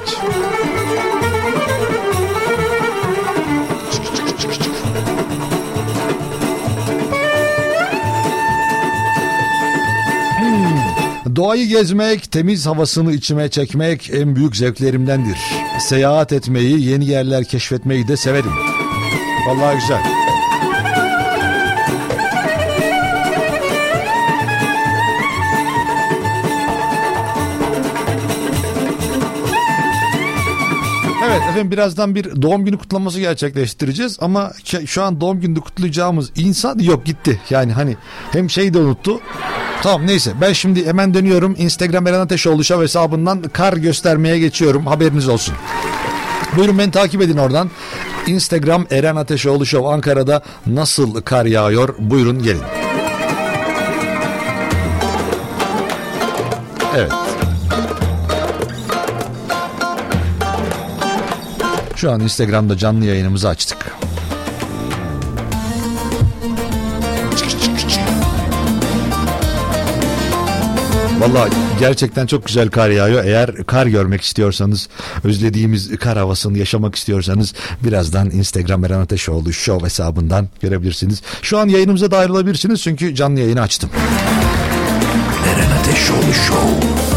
[11.35, 15.37] Doğayı gezmek, temiz havasını içime çekmek en büyük zevklerimdendir.
[15.79, 18.53] Seyahat etmeyi, yeni yerler keşfetmeyi de severim.
[19.47, 20.20] Vallahi güzel.
[31.31, 34.51] Evet efendim birazdan bir doğum günü kutlaması gerçekleştireceğiz ama
[34.85, 37.41] şu an doğum günü kutlayacağımız insan yok gitti.
[37.49, 37.95] Yani hani
[38.31, 39.19] hem şeyi de unuttu.
[39.83, 45.27] Tamam neyse ben şimdi hemen dönüyorum Instagram Eren Ateşoğlu Show hesabından kar göstermeye geçiyorum haberiniz
[45.27, 45.55] olsun.
[46.57, 47.69] Buyurun beni takip edin oradan.
[48.27, 52.80] Instagram Eren Ateşoğlu Show Ankara'da nasıl kar yağıyor buyurun gelin.
[62.01, 63.77] Şu an Instagram'da canlı yayınımızı açtık.
[71.19, 71.49] Valla
[71.79, 73.25] gerçekten çok güzel kar yağıyor.
[73.25, 74.89] Eğer kar görmek istiyorsanız,
[75.23, 77.53] özlediğimiz kar havasını yaşamak istiyorsanız
[77.83, 81.21] birazdan Instagram Eren Ateşoğlu Show hesabından görebilirsiniz.
[81.41, 83.89] Şu an yayınımıza da ayrılabilirsiniz çünkü canlı yayını açtım.
[85.47, 87.10] Eren Ateşoğlu Show.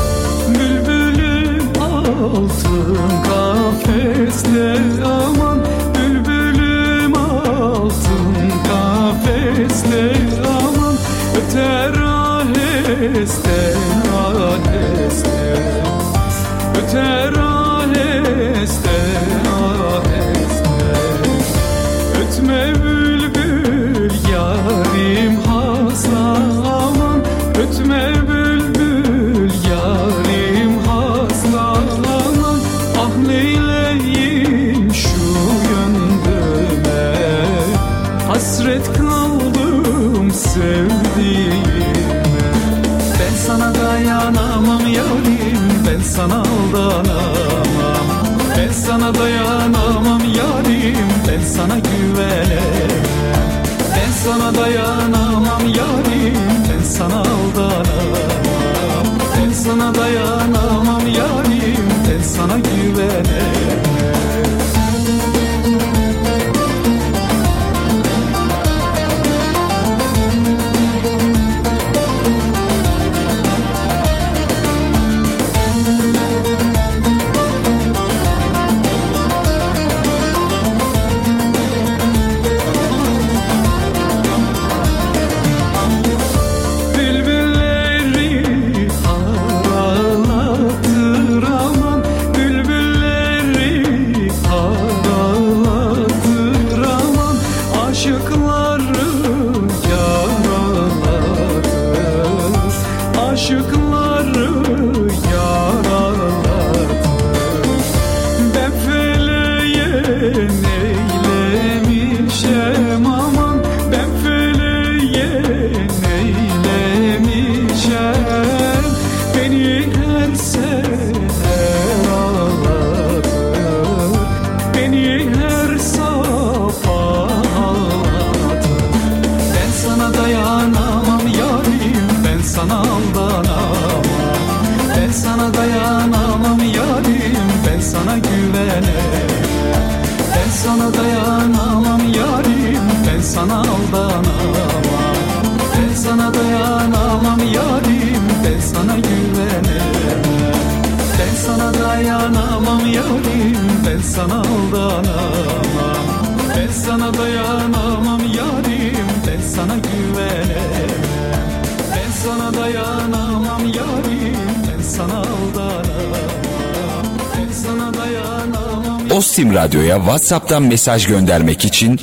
[169.14, 172.00] Ostim Radyo'ya WhatsApp'tan mesaj göndermek için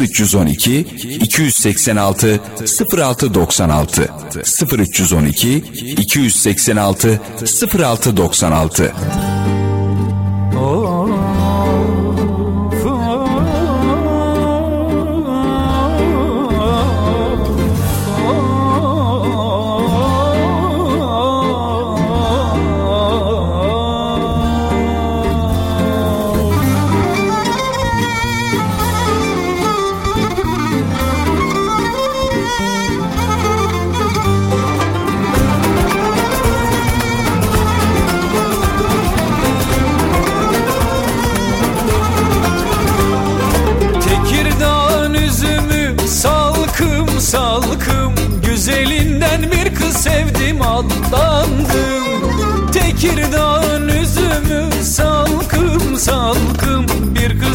[0.00, 0.80] 0312
[1.20, 2.40] 286
[2.92, 4.08] 0696
[4.78, 5.56] 0312
[5.96, 7.20] 286
[7.72, 8.92] 0696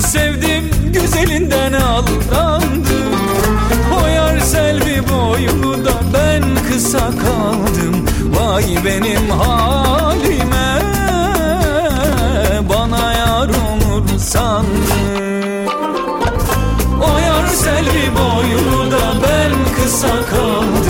[0.10, 3.20] sevdim güzelinden aldandım.
[3.94, 8.06] O selvi boylu da ben kısa kaldım.
[8.40, 10.82] Vay benim halime
[12.70, 15.68] Bana yar olur sandım
[17.02, 20.89] O selvi boylu da ben kısa kaldım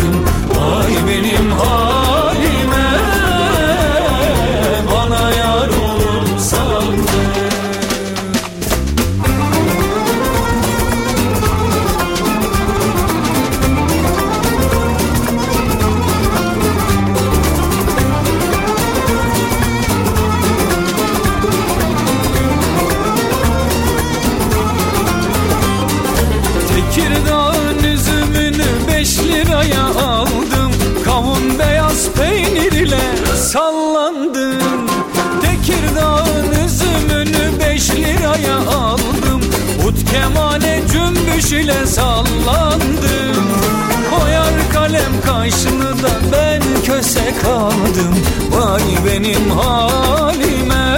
[45.50, 48.16] kaşını da ben köse kaldım.
[48.52, 50.98] Vay benim halime.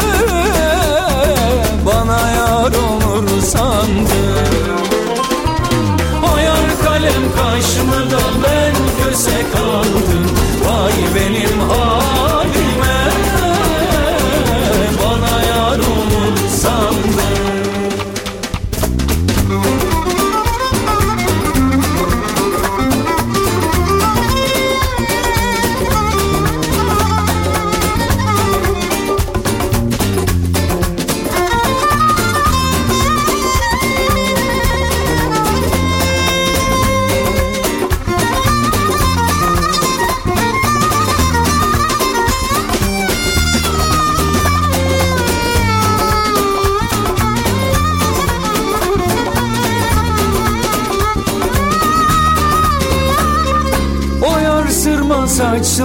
[1.86, 4.08] Bana yar olur sandım
[6.36, 8.74] Ayar kalem kaşımı da ben
[9.04, 10.28] köse kaldım.
[10.66, 12.01] Vay benim halime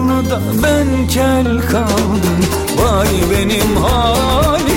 [0.04, 2.40] da ben kel kaldım.
[2.78, 4.75] Vay benim halime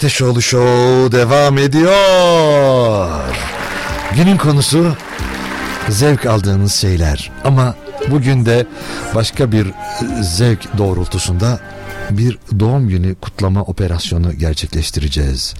[0.00, 3.10] Ateşoğlu Show devam ediyor.
[4.16, 4.96] Günün konusu
[5.88, 7.30] zevk aldığınız şeyler.
[7.44, 7.74] Ama
[8.10, 8.66] bugün de
[9.14, 9.66] başka bir
[10.22, 11.60] zevk doğrultusunda
[12.10, 15.54] bir doğum günü kutlama operasyonu gerçekleştireceğiz.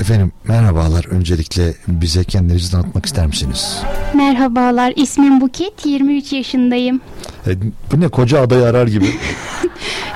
[0.00, 1.04] Efendim merhabalar.
[1.04, 3.82] Öncelikle bize kendinizi tanıtmak ister misiniz?
[4.14, 7.00] Merhabalar, ismim Buket, 23 yaşındayım.
[7.46, 7.50] E,
[7.92, 9.06] bu ne koca adayı arar gibi.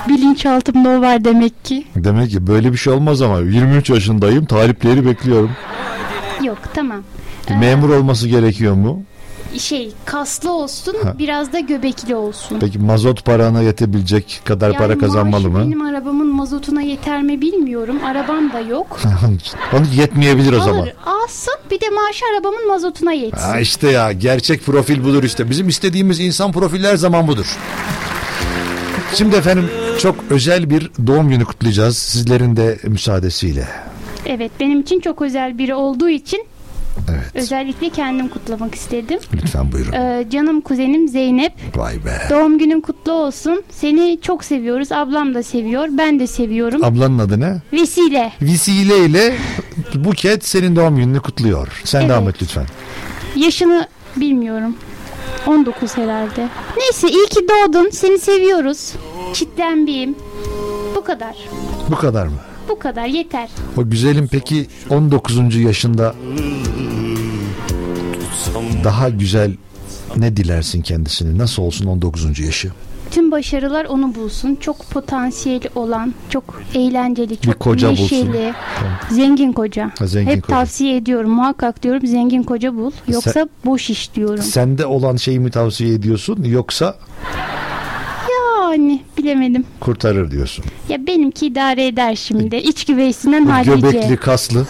[0.09, 1.87] Bilinçaltımda o var demek ki.
[2.03, 5.51] Demek ki böyle bir şey olmaz ama 23 yaşındayım talipleri bekliyorum.
[6.43, 7.03] Yok, tamam.
[7.59, 9.03] Memur olması gerekiyor mu?
[9.57, 11.15] Şey, kaslı olsun, Ha.
[11.19, 12.57] biraz da göbekli olsun.
[12.59, 15.59] Peki mazot parana yetebilecek kadar Yani para kazanmalı mı?
[15.59, 17.97] Benim arabamın mazotuna yeter mi bilmiyorum.
[18.05, 18.99] Arabam da yok.
[19.73, 20.79] Onu yetmeyebilir o zaman.
[20.79, 23.41] Alır, alsın bir de maaşı arabamın mazotuna yetsin.
[23.47, 25.49] Ha işte ya gerçek profil budur işte.
[25.49, 27.57] Bizim istediğimiz insan profili her zaman budur.
[29.15, 29.69] Şimdi efendim
[30.03, 33.67] çok özel bir doğum günü kutlayacağız sizlerin de müsaadesiyle.
[34.25, 36.45] Evet, benim için çok özel biri olduğu için
[37.11, 37.31] Evet.
[37.33, 39.19] özellikle kendim kutlamak istedim.
[39.33, 39.91] Lütfen buyurun.
[39.91, 41.53] Ee, canım kuzenim Zeynep.
[41.75, 42.21] Vay be.
[42.29, 43.63] Doğum günün kutlu olsun.
[43.69, 44.91] Seni çok seviyoruz.
[44.91, 45.87] Ablam da seviyor.
[45.91, 46.83] Ben de seviyorum.
[46.83, 47.61] Ablanın adı ne?
[47.73, 48.31] Vesile.
[48.41, 49.35] Vesile ile
[49.95, 51.81] Buket senin doğum gününü kutluyor.
[51.83, 52.09] Sen Evet.
[52.09, 52.65] devam et lütfen.
[53.35, 54.75] Yaşını bilmiyorum.
[55.47, 56.47] 19 herhalde.
[56.77, 57.89] Neyse iyi ki doğdun.
[57.89, 58.93] Seni seviyoruz.
[59.33, 60.15] Çitlenbiyim.
[60.95, 61.35] Bu kadar.
[61.91, 62.37] Bu kadar mı?
[62.69, 63.49] Bu kadar yeter.
[63.77, 65.55] O güzelim peki 19.
[65.55, 66.15] yaşında
[68.83, 69.55] daha güzel
[70.17, 71.37] ne dilersin kendisine?
[71.37, 72.39] Nasıl olsun 19.
[72.39, 72.71] yaşı?
[73.11, 74.55] Tüm başarılar onu bulsun.
[74.61, 78.03] Çok potansiyeli olan, çok eğlenceli, çok koca bulsun.
[78.03, 78.53] neşeli,
[79.11, 79.91] zengin koca.
[79.99, 80.55] Ha, zengin Hep koca.
[80.55, 81.31] tavsiye ediyorum.
[81.31, 82.91] Muhakkak diyorum zengin koca bul.
[83.07, 84.43] Yoksa Sen- boş iş diyorum.
[84.43, 86.95] Sende olan şeyi mi tavsiye ediyorsun yoksa
[89.23, 89.65] bilemedim.
[89.79, 90.65] kurtarır diyorsun?
[90.89, 92.55] Ya benimki idare eder şimdi.
[92.55, 93.71] İç güveysinden Bu hallice.
[93.75, 94.65] göbekli kaslı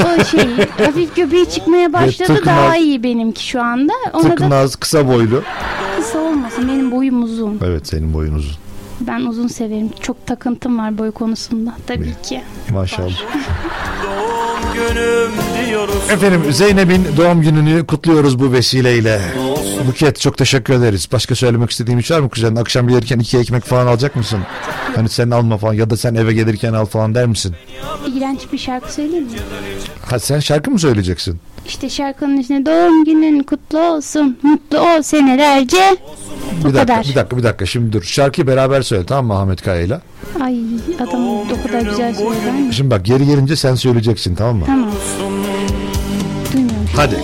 [0.00, 0.40] O şey
[0.84, 2.34] hafif göbeği çıkmaya başladı.
[2.34, 3.92] tıknaz- Daha iyi benimki şu anda.
[4.12, 5.42] Ona da tıknaz kısa boylu.
[5.96, 6.68] kısa olmasın.
[6.68, 7.58] Benim boyum uzun.
[7.64, 8.56] Evet senin boyun uzun.
[9.00, 9.90] Ben uzun severim.
[10.00, 11.72] Çok takıntım var boy konusunda.
[11.86, 12.42] Tabii ki.
[12.72, 13.10] Maşallah.
[14.74, 15.30] Günüm
[15.68, 19.20] diyoruz Efendim Zeynep'in doğum gününü kutluyoruz bu vesileyle.
[19.88, 21.08] Buket çok teşekkür ederiz.
[21.12, 22.56] Başka söylemek istediğim bir şey var mı kuzen?
[22.56, 24.38] Akşam gelirken iki ekmek falan alacak mısın?
[24.96, 27.54] Hani sen alma falan ya da sen eve gelirken al falan der misin?
[28.16, 29.30] İğrenç bir şarkı söyleyeyim mi?
[30.06, 31.40] Ha sen şarkı mı söyleyeceksin?
[31.66, 35.96] İşte şarkının içinde doğum günün kutlu olsun, mutlu ol senelerce.
[36.58, 37.04] Bir Bu dakika, kadar.
[37.08, 37.66] bir dakika, bir dakika.
[37.66, 38.02] Şimdi dur.
[38.02, 40.00] Şarkıyı beraber söyle tamam mı Ahmet Kaya'yla?
[40.44, 40.56] Ay
[41.00, 42.74] adam o kadar güzel söyler mi?
[42.74, 44.62] Şimdi bak geri gelince sen söyleyeceksin tamam mı?
[44.66, 44.90] Tamam.
[46.52, 46.86] Duymuyorum.
[46.96, 47.16] Hadi.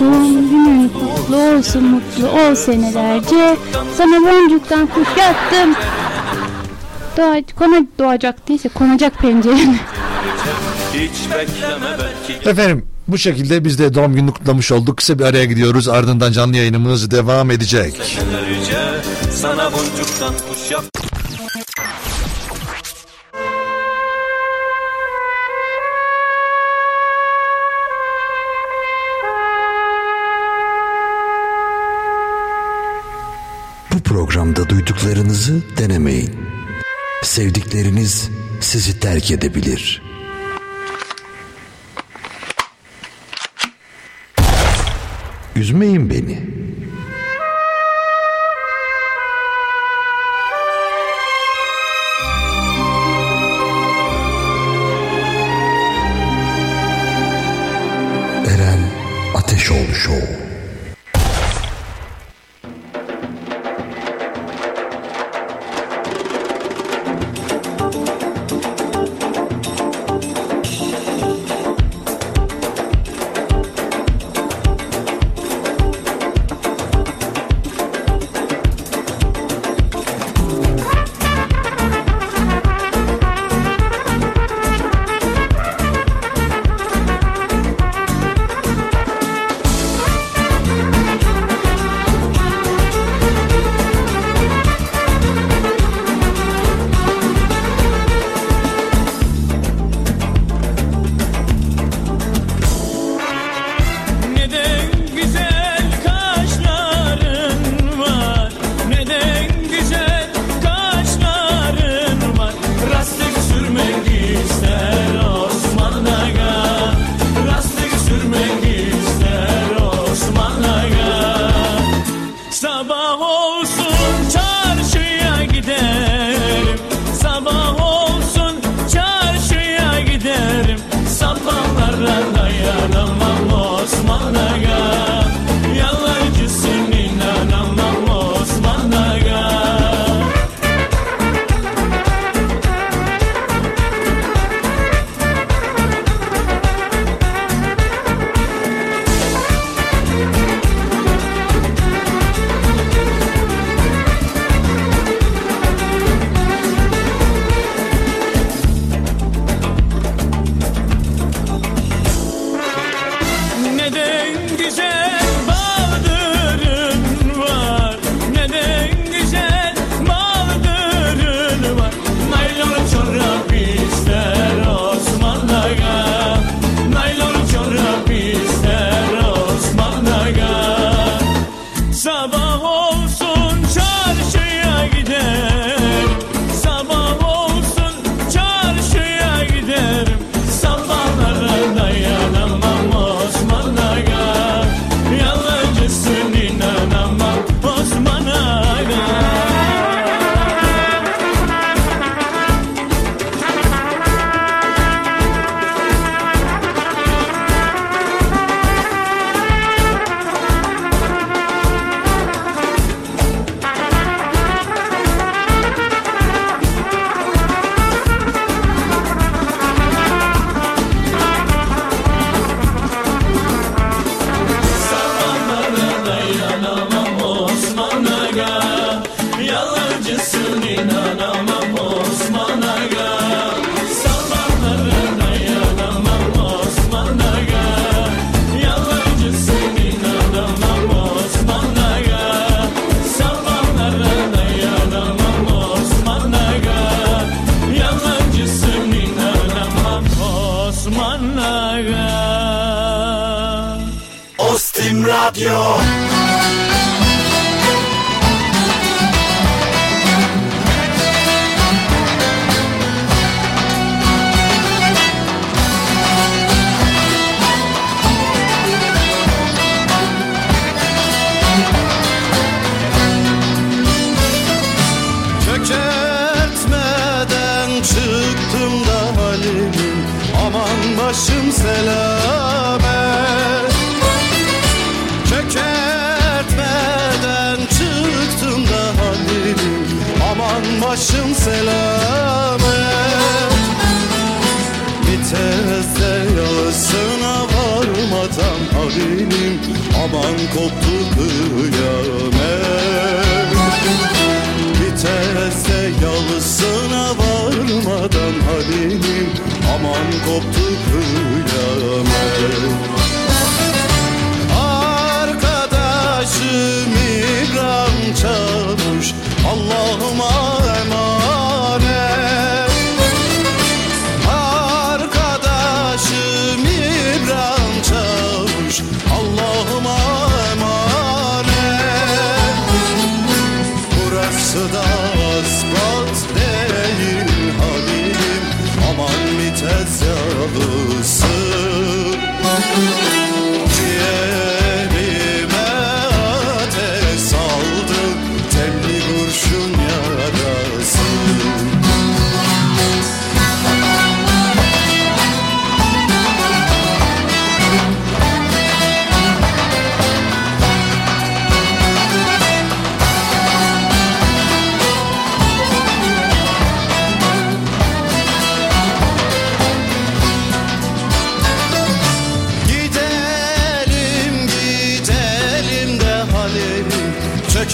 [0.00, 3.56] Doğum günün kutlu olsun, mutlu ol senelerce.
[3.96, 5.74] Sana boncuktan kuş yaptım.
[7.16, 9.78] Doğa, kona doğacak neyse konacak pencerene.
[12.44, 14.96] Efendim bu şekilde biz de doğum gününü kutlamış olduk.
[14.96, 15.88] Kısa bir araya gidiyoruz.
[15.88, 17.94] Ardından canlı yayınımız devam edecek.
[17.94, 20.84] senelerce Sana boncuktan kuş yap
[34.68, 36.30] duyduklarınızı denemeyin.
[37.22, 38.28] Sevdikleriniz
[38.60, 40.02] sizi terk edebilir.
[45.56, 46.38] Üzmeyin beni.
[58.46, 58.78] Eren
[59.34, 60.43] Ateşoğlu Show.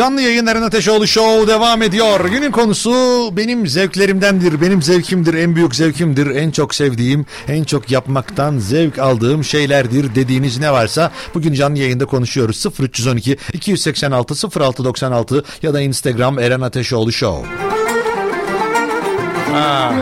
[0.02, 2.30] Canlı yayınların Ateşoğlu Show devam ediyor.
[2.30, 2.92] Günün konusu
[3.38, 9.44] benim zevklerimdendir, benim zevkimdir, en büyük zevkimdir, en çok sevdiğim, en çok yapmaktan zevk aldığım
[9.44, 12.66] şeylerdir dediğiniz ne varsa bugün canlı yayında konuşuyoruz.
[12.80, 17.48] 0312 286 0696 ya da Instagram Eren Ateşoğlu Show.
[19.52, 19.94] Ha.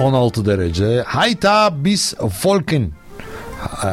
[0.00, 1.02] 16 derece.
[1.06, 2.14] Hayta bis
[2.44, 2.90] Volken.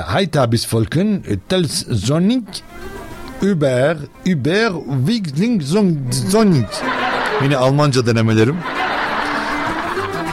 [0.06, 1.24] Hayta bis Volken.
[1.50, 2.64] Tels Zonik
[3.44, 4.72] Uber, Uber,
[5.08, 5.62] Wigling,
[6.32, 6.70] Zonik.
[7.44, 8.58] Yine Almanca denemelerim.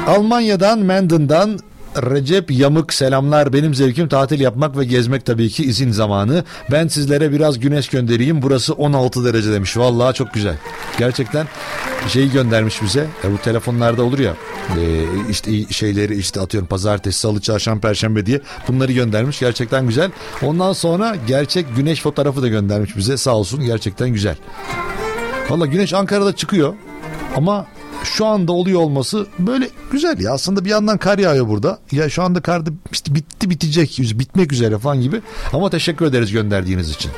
[0.06, 1.58] Almanya'dan, Menden'dan
[1.96, 3.52] Recep Yamık selamlar.
[3.52, 6.44] Benim zevkim tatil yapmak ve gezmek tabii ki izin zamanı.
[6.70, 8.42] Ben sizlere biraz güneş göndereyim.
[8.42, 9.76] Burası 16 derece demiş.
[9.76, 10.56] Vallahi çok güzel.
[10.98, 11.46] Gerçekten
[12.08, 13.06] şeyi göndermiş bize.
[13.24, 14.34] E, bu telefonlarda olur ya.
[14.80, 19.40] E, işte şeyleri işte atıyorum pazartesi, salı, çarşamba, perşembe diye bunları göndermiş.
[19.40, 20.10] Gerçekten güzel.
[20.42, 23.16] Ondan sonra gerçek güneş fotoğrafı da göndermiş bize.
[23.16, 23.64] Sağ olsun.
[23.64, 24.36] Gerçekten güzel.
[25.50, 26.74] Valla güneş Ankara'da çıkıyor.
[27.36, 27.66] Ama
[28.04, 30.32] şu anda oluyor olması böyle güzel ya.
[30.32, 31.78] Aslında bir yandan kar yağıyor burada.
[31.92, 35.20] Ya şu anda kar da işte bitti bitecek, bitmek üzere falan gibi.
[35.52, 37.10] Ama teşekkür ederiz gönderdiğiniz için.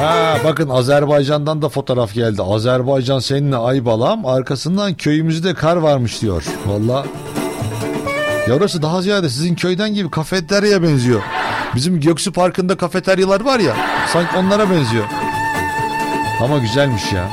[0.00, 2.42] Ha, bakın Azerbaycan'dan da fotoğraf geldi.
[2.42, 6.44] Azerbaycan seninle ay balam arkasından köyümüzde kar varmış diyor.
[6.66, 7.06] Valla.
[8.48, 11.22] Ya orası daha ziyade sizin köyden gibi kafeteryaya benziyor.
[11.74, 13.76] Bizim Göksu Parkı'nda kafeteryalar var ya
[14.12, 15.04] sanki onlara benziyor.
[16.40, 17.30] Ama güzelmiş ya.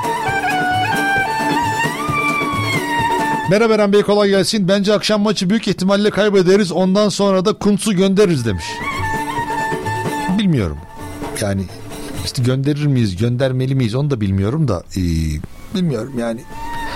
[3.49, 4.67] Merhaba Eren Bey kolay gelsin.
[4.67, 6.71] Bence akşam maçı büyük ihtimalle kaybederiz.
[6.71, 8.65] Ondan sonra da Kuntz'u göndeririz demiş.
[10.37, 10.77] Bilmiyorum.
[11.41, 11.65] Yani
[12.25, 14.83] işte gönderir miyiz, göndermeli miyiz onu da bilmiyorum da.
[14.97, 15.01] ee,
[15.75, 16.41] bilmiyorum yani.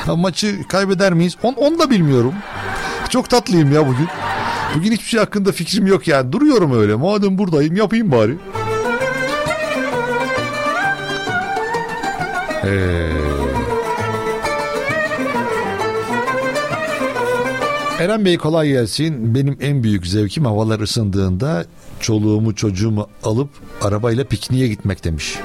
[0.05, 1.37] Ha, maçı kaybeder miyiz?
[1.43, 2.33] On, onu da bilmiyorum.
[3.09, 4.07] Çok tatlıyım ya bugün.
[4.75, 6.31] Bugün hiçbir şey hakkında fikrim yok yani.
[6.31, 6.95] Duruyorum öyle.
[6.95, 8.37] Madem buradayım yapayım bari.
[12.63, 13.11] Ee,
[17.99, 19.35] Eren Bey kolay gelsin.
[19.35, 21.65] Benim en büyük zevkim havalar ısındığında
[21.99, 23.49] çoluğumu çocuğumu alıp
[23.81, 25.39] arabayla pikniğe gitmek demiş.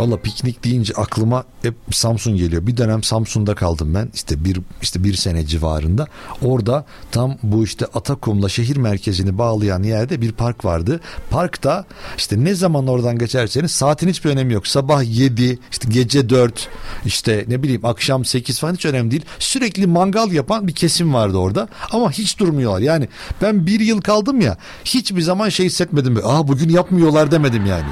[0.00, 2.66] Valla piknik deyince aklıma hep Samsun geliyor.
[2.66, 4.08] Bir dönem Samsun'da kaldım ben.
[4.14, 6.06] İşte bir işte bir sene civarında.
[6.42, 11.00] Orada tam bu işte Atakum'la şehir merkezini bağlayan yerde bir park vardı.
[11.30, 11.84] Parkta
[12.16, 14.66] işte ne zaman oradan geçerseniz saatin hiçbir önemi yok.
[14.66, 16.68] Sabah 7, işte gece 4,
[17.04, 19.24] işte ne bileyim akşam 8 falan hiç önemli değil.
[19.38, 21.68] Sürekli mangal yapan bir kesim vardı orada.
[21.90, 22.80] Ama hiç durmuyorlar.
[22.80, 23.08] Yani
[23.42, 26.20] ben bir yıl kaldım ya hiçbir zaman şey hissetmedim.
[26.24, 27.88] Aa bugün yapmıyorlar demedim yani.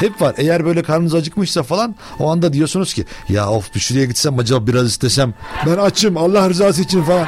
[0.00, 0.34] Hep var.
[0.38, 4.66] Eğer böyle karnınız acıkmışsa falan o anda diyorsunuz ki ya of bir şuraya gitsem acaba
[4.66, 5.34] biraz istesem
[5.66, 7.26] ben açım Allah rızası için falan.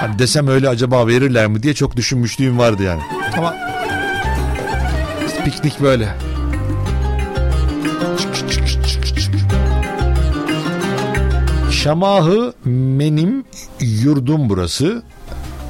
[0.00, 3.02] Hani desem öyle acaba verirler mi diye çok düşünmüşlüğüm vardı yani.
[3.36, 3.54] Ama
[5.26, 6.08] işte piknik böyle.
[11.70, 13.44] Şamahı menim
[13.80, 15.02] yurdum burası.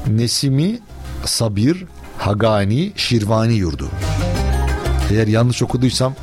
[0.07, 0.79] Nesimi
[1.25, 1.85] Sabir
[2.19, 3.89] Hagani Şirvani yurdu.
[5.11, 6.15] Eğer yanlış okuduysam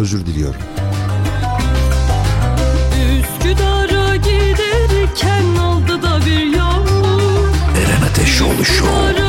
[0.00, 0.73] özür diliyorum.
[8.24, 9.23] Eren Ateşoğlu Show.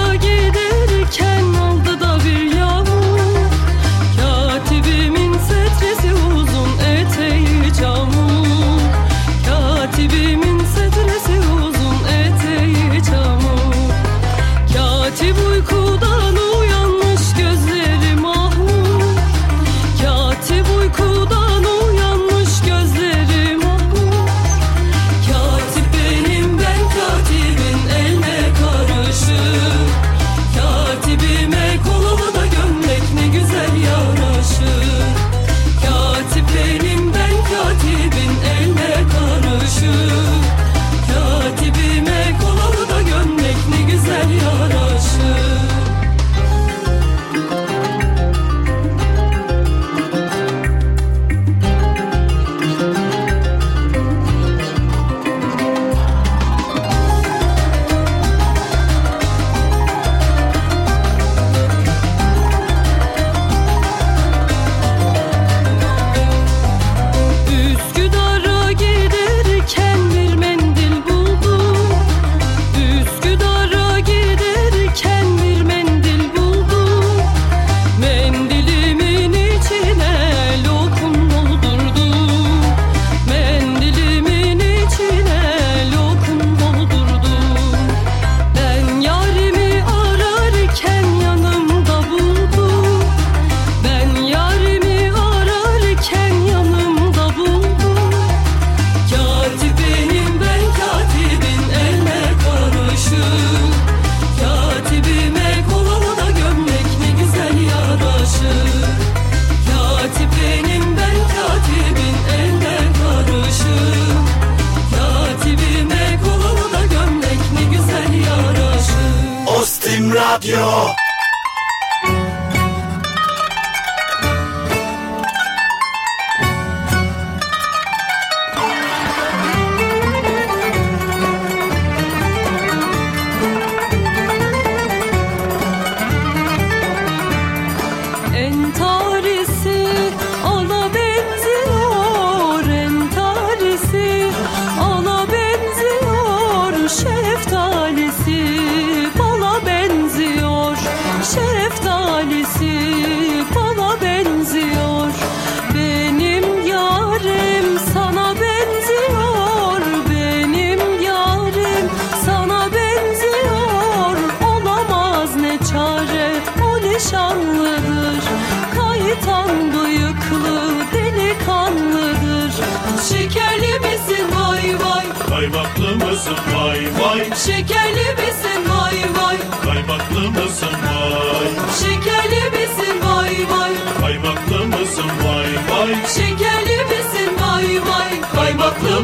[120.36, 121.05] Ostim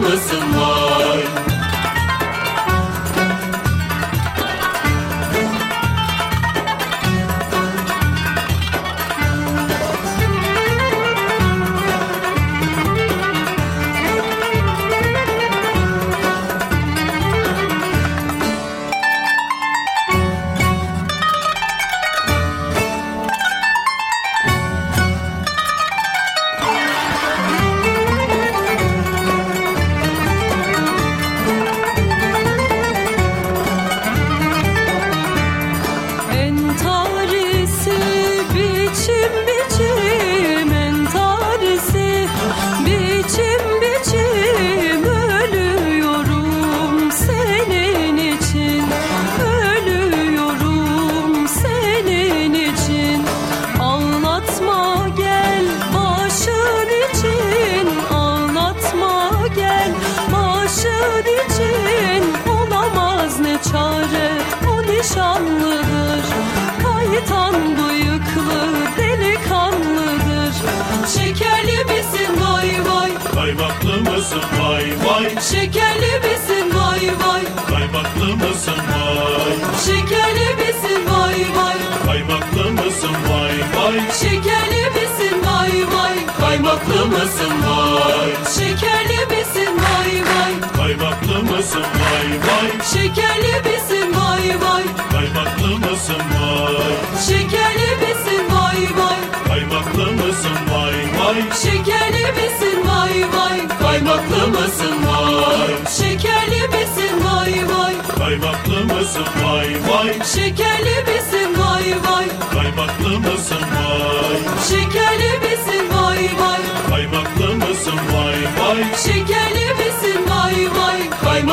[0.01, 1.10] mısın var?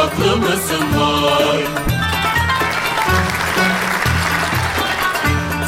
[0.09, 1.64] Kaymaklı mısın vay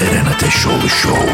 [0.08, 1.32] Eren Ateşoğlu Show.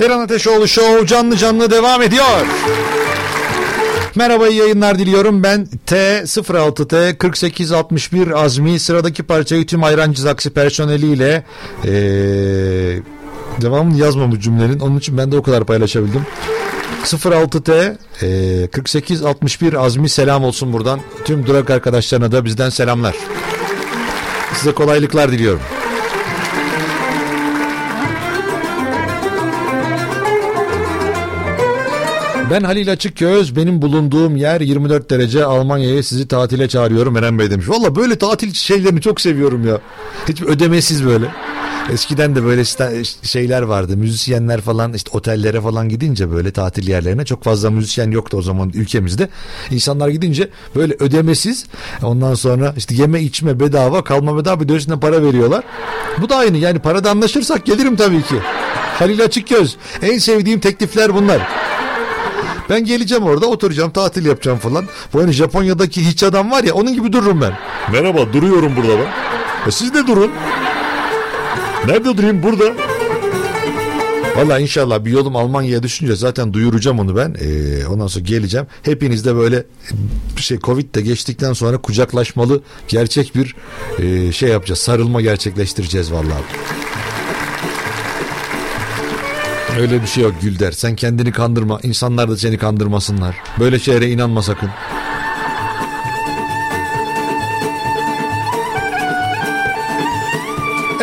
[0.00, 2.46] Eren Ateşoğlu Show canlı canlı devam ediyor.
[4.14, 5.42] Merhaba iyi yayınlar diliyorum.
[5.42, 11.44] Ben T06T 4861 Azmi sıradaki parçayı tüm Ayrancı Aksi personeliyle
[11.84, 11.90] ee,
[13.60, 14.80] devamını yazmamış cümlenin.
[14.80, 16.26] Onun için ben de o kadar paylaşabildim.
[17.04, 21.00] 06T ee, 4861 Azmi selam olsun buradan.
[21.24, 23.16] Tüm durak arkadaşlarına da bizden selamlar.
[24.54, 25.60] Size kolaylıklar diliyorum.
[32.50, 33.56] Ben Halil Açıkgöz.
[33.56, 37.68] Benim bulunduğum yer 24 derece Almanya'ya sizi tatile çağırıyorum Eren Bey demiş.
[37.68, 39.80] Valla böyle tatil şeylerini çok seviyorum ya.
[40.28, 41.26] Hiç ödemesiz böyle.
[41.92, 42.64] Eskiden de böyle
[43.22, 43.96] şeyler vardı.
[43.96, 48.70] Müzisyenler falan işte otellere falan gidince böyle tatil yerlerine çok fazla müzisyen yoktu o zaman
[48.74, 49.28] ülkemizde.
[49.70, 51.66] İnsanlar gidince böyle ödemesiz
[52.02, 55.64] ondan sonra işte yeme içme bedava kalma bedava bir de üstüne para veriyorlar.
[56.20, 58.36] Bu da aynı yani parada anlaşırsak gelirim tabii ki.
[58.98, 59.76] Halil Açıkgöz.
[60.02, 61.48] En sevdiğim teklifler bunlar.
[62.72, 64.86] Ben geleceğim orada oturacağım tatil yapacağım falan.
[65.12, 67.52] Bu hani Japonya'daki hiç adam var ya onun gibi dururum ben.
[67.92, 69.08] Merhaba duruyorum burada ben.
[69.68, 70.30] E siz de durun.
[71.86, 72.64] Nerede durayım burada?
[74.36, 77.36] Valla inşallah bir yolum Almanya'ya düşünce zaten duyuracağım onu ben.
[77.40, 78.66] Ee, ondan sonra geleceğim.
[78.82, 79.64] Hepiniz de böyle
[80.36, 83.56] bir şey Covid de geçtikten sonra kucaklaşmalı gerçek bir
[83.98, 84.78] e, şey yapacağız.
[84.78, 86.42] Sarılma gerçekleştireceğiz vallahi.
[89.78, 90.72] Öyle bir şey yok Gülder.
[90.72, 91.80] Sen kendini kandırma.
[91.82, 93.36] İnsanlar da seni kandırmasınlar.
[93.58, 94.70] Böyle şeylere inanma sakın.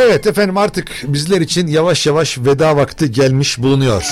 [0.02, 4.04] Evet efendim artık bizler için yavaş yavaş veda vakti gelmiş bulunuyor.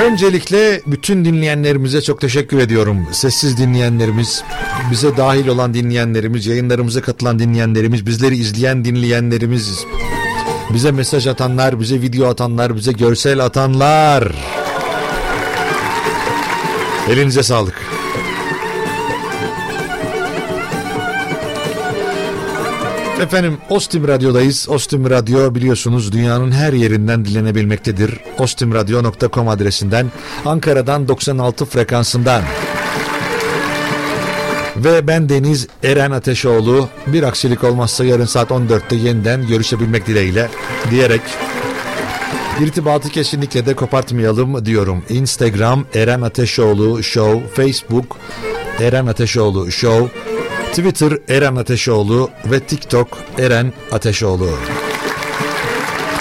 [0.00, 3.06] Öncelikle bütün dinleyenlerimize çok teşekkür ediyorum.
[3.12, 4.44] Sessiz dinleyenlerimiz,
[4.90, 9.84] bize dahil olan dinleyenlerimiz, yayınlarımıza katılan dinleyenlerimiz, bizleri izleyen dinleyenlerimiz,
[10.74, 14.32] bize mesaj atanlar, bize video atanlar, bize görsel atanlar.
[17.08, 18.03] Elinize sağlık.
[23.20, 24.68] Efendim Ostim Radyo'dayız.
[24.68, 28.20] Ostim Radyo biliyorsunuz dünyanın her yerinden dinlenebilmektedir.
[28.38, 30.06] ostimradyo.com adresinden
[30.44, 32.42] Ankara'dan 96 frekansından.
[34.76, 40.48] Ve ben Deniz Eren Ateşoğlu bir aksilik olmazsa yarın saat 14'te yeniden görüşebilmek dileğiyle
[40.90, 41.22] diyerek
[42.60, 45.04] İrtibatı kesinlikle de kopartmayalım diyorum.
[45.08, 48.16] Instagram Eren Ateşoğlu Show, Facebook
[48.80, 50.08] Eren Ateşoğlu Show,
[50.74, 54.50] Twitter Eren Ateşoğlu ve TikTok Eren Ateşoğlu.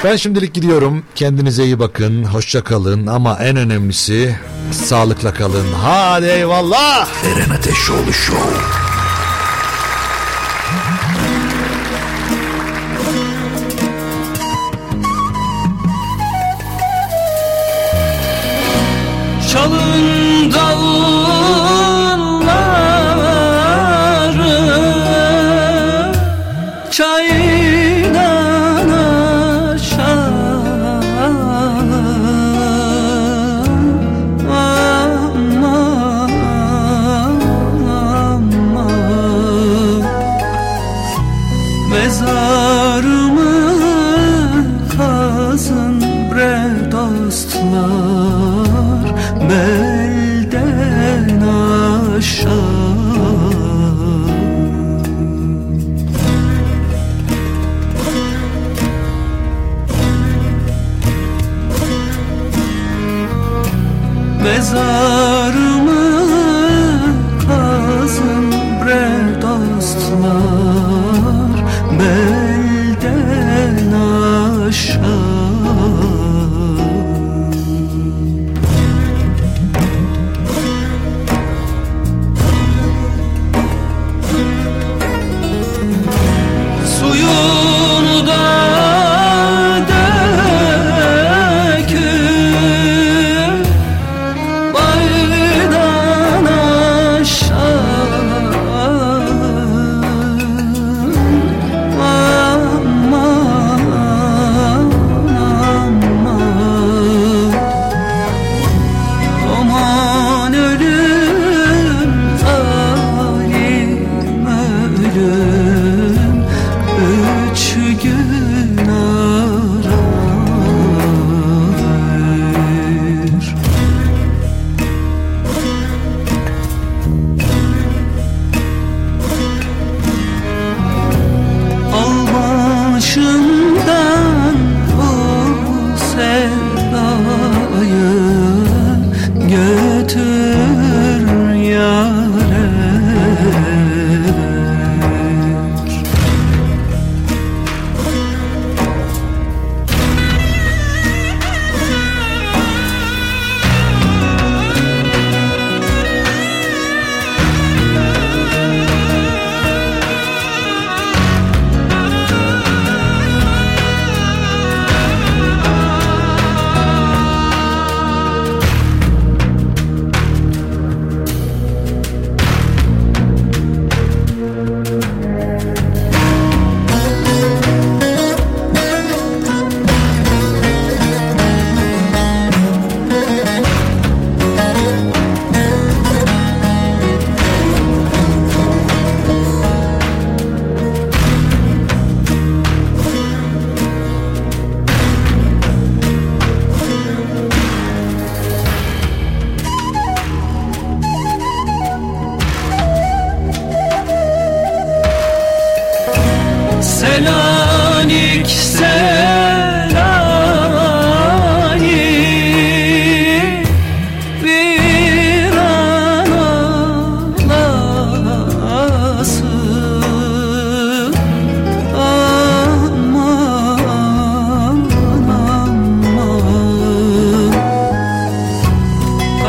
[0.04, 1.06] Ben şimdilik gidiyorum.
[1.16, 2.24] Kendinize iyi bakın.
[2.24, 4.36] Hoşça kalın ama en önemlisi
[4.72, 5.66] sağlıkla kalın.
[5.82, 7.08] Hadi eyvallah.
[7.26, 8.83] Eren Ateşoğlu Show.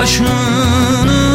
[0.05, 1.34] başını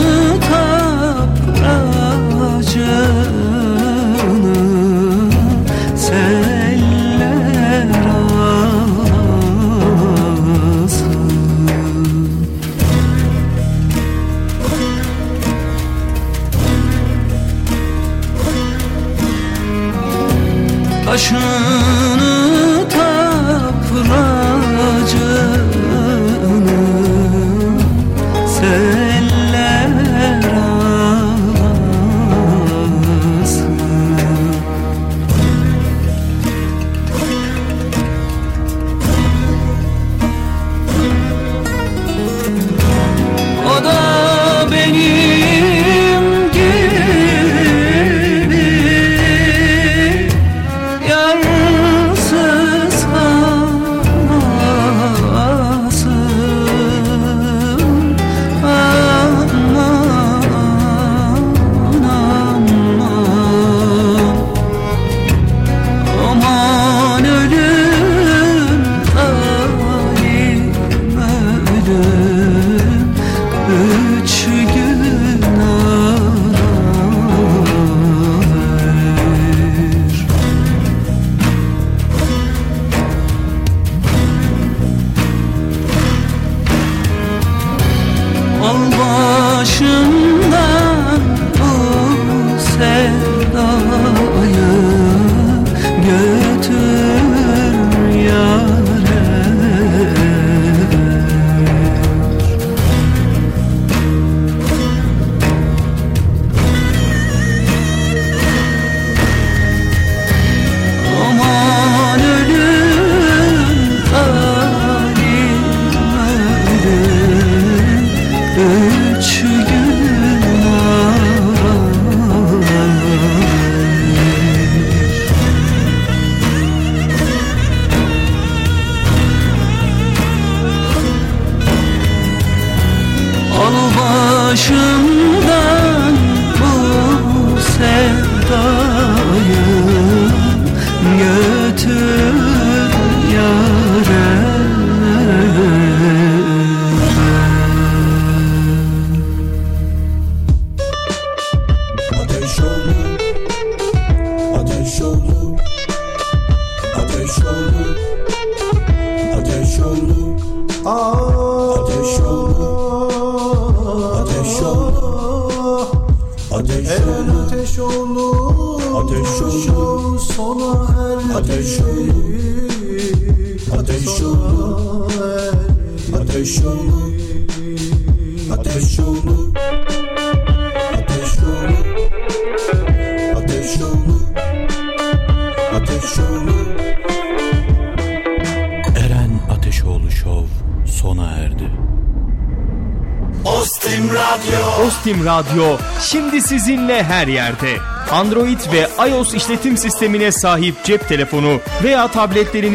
[196.50, 197.78] sizinle her yerde.
[198.12, 202.70] Android ve iOS işletim sistemine sahip cep telefonu veya tabletleriniz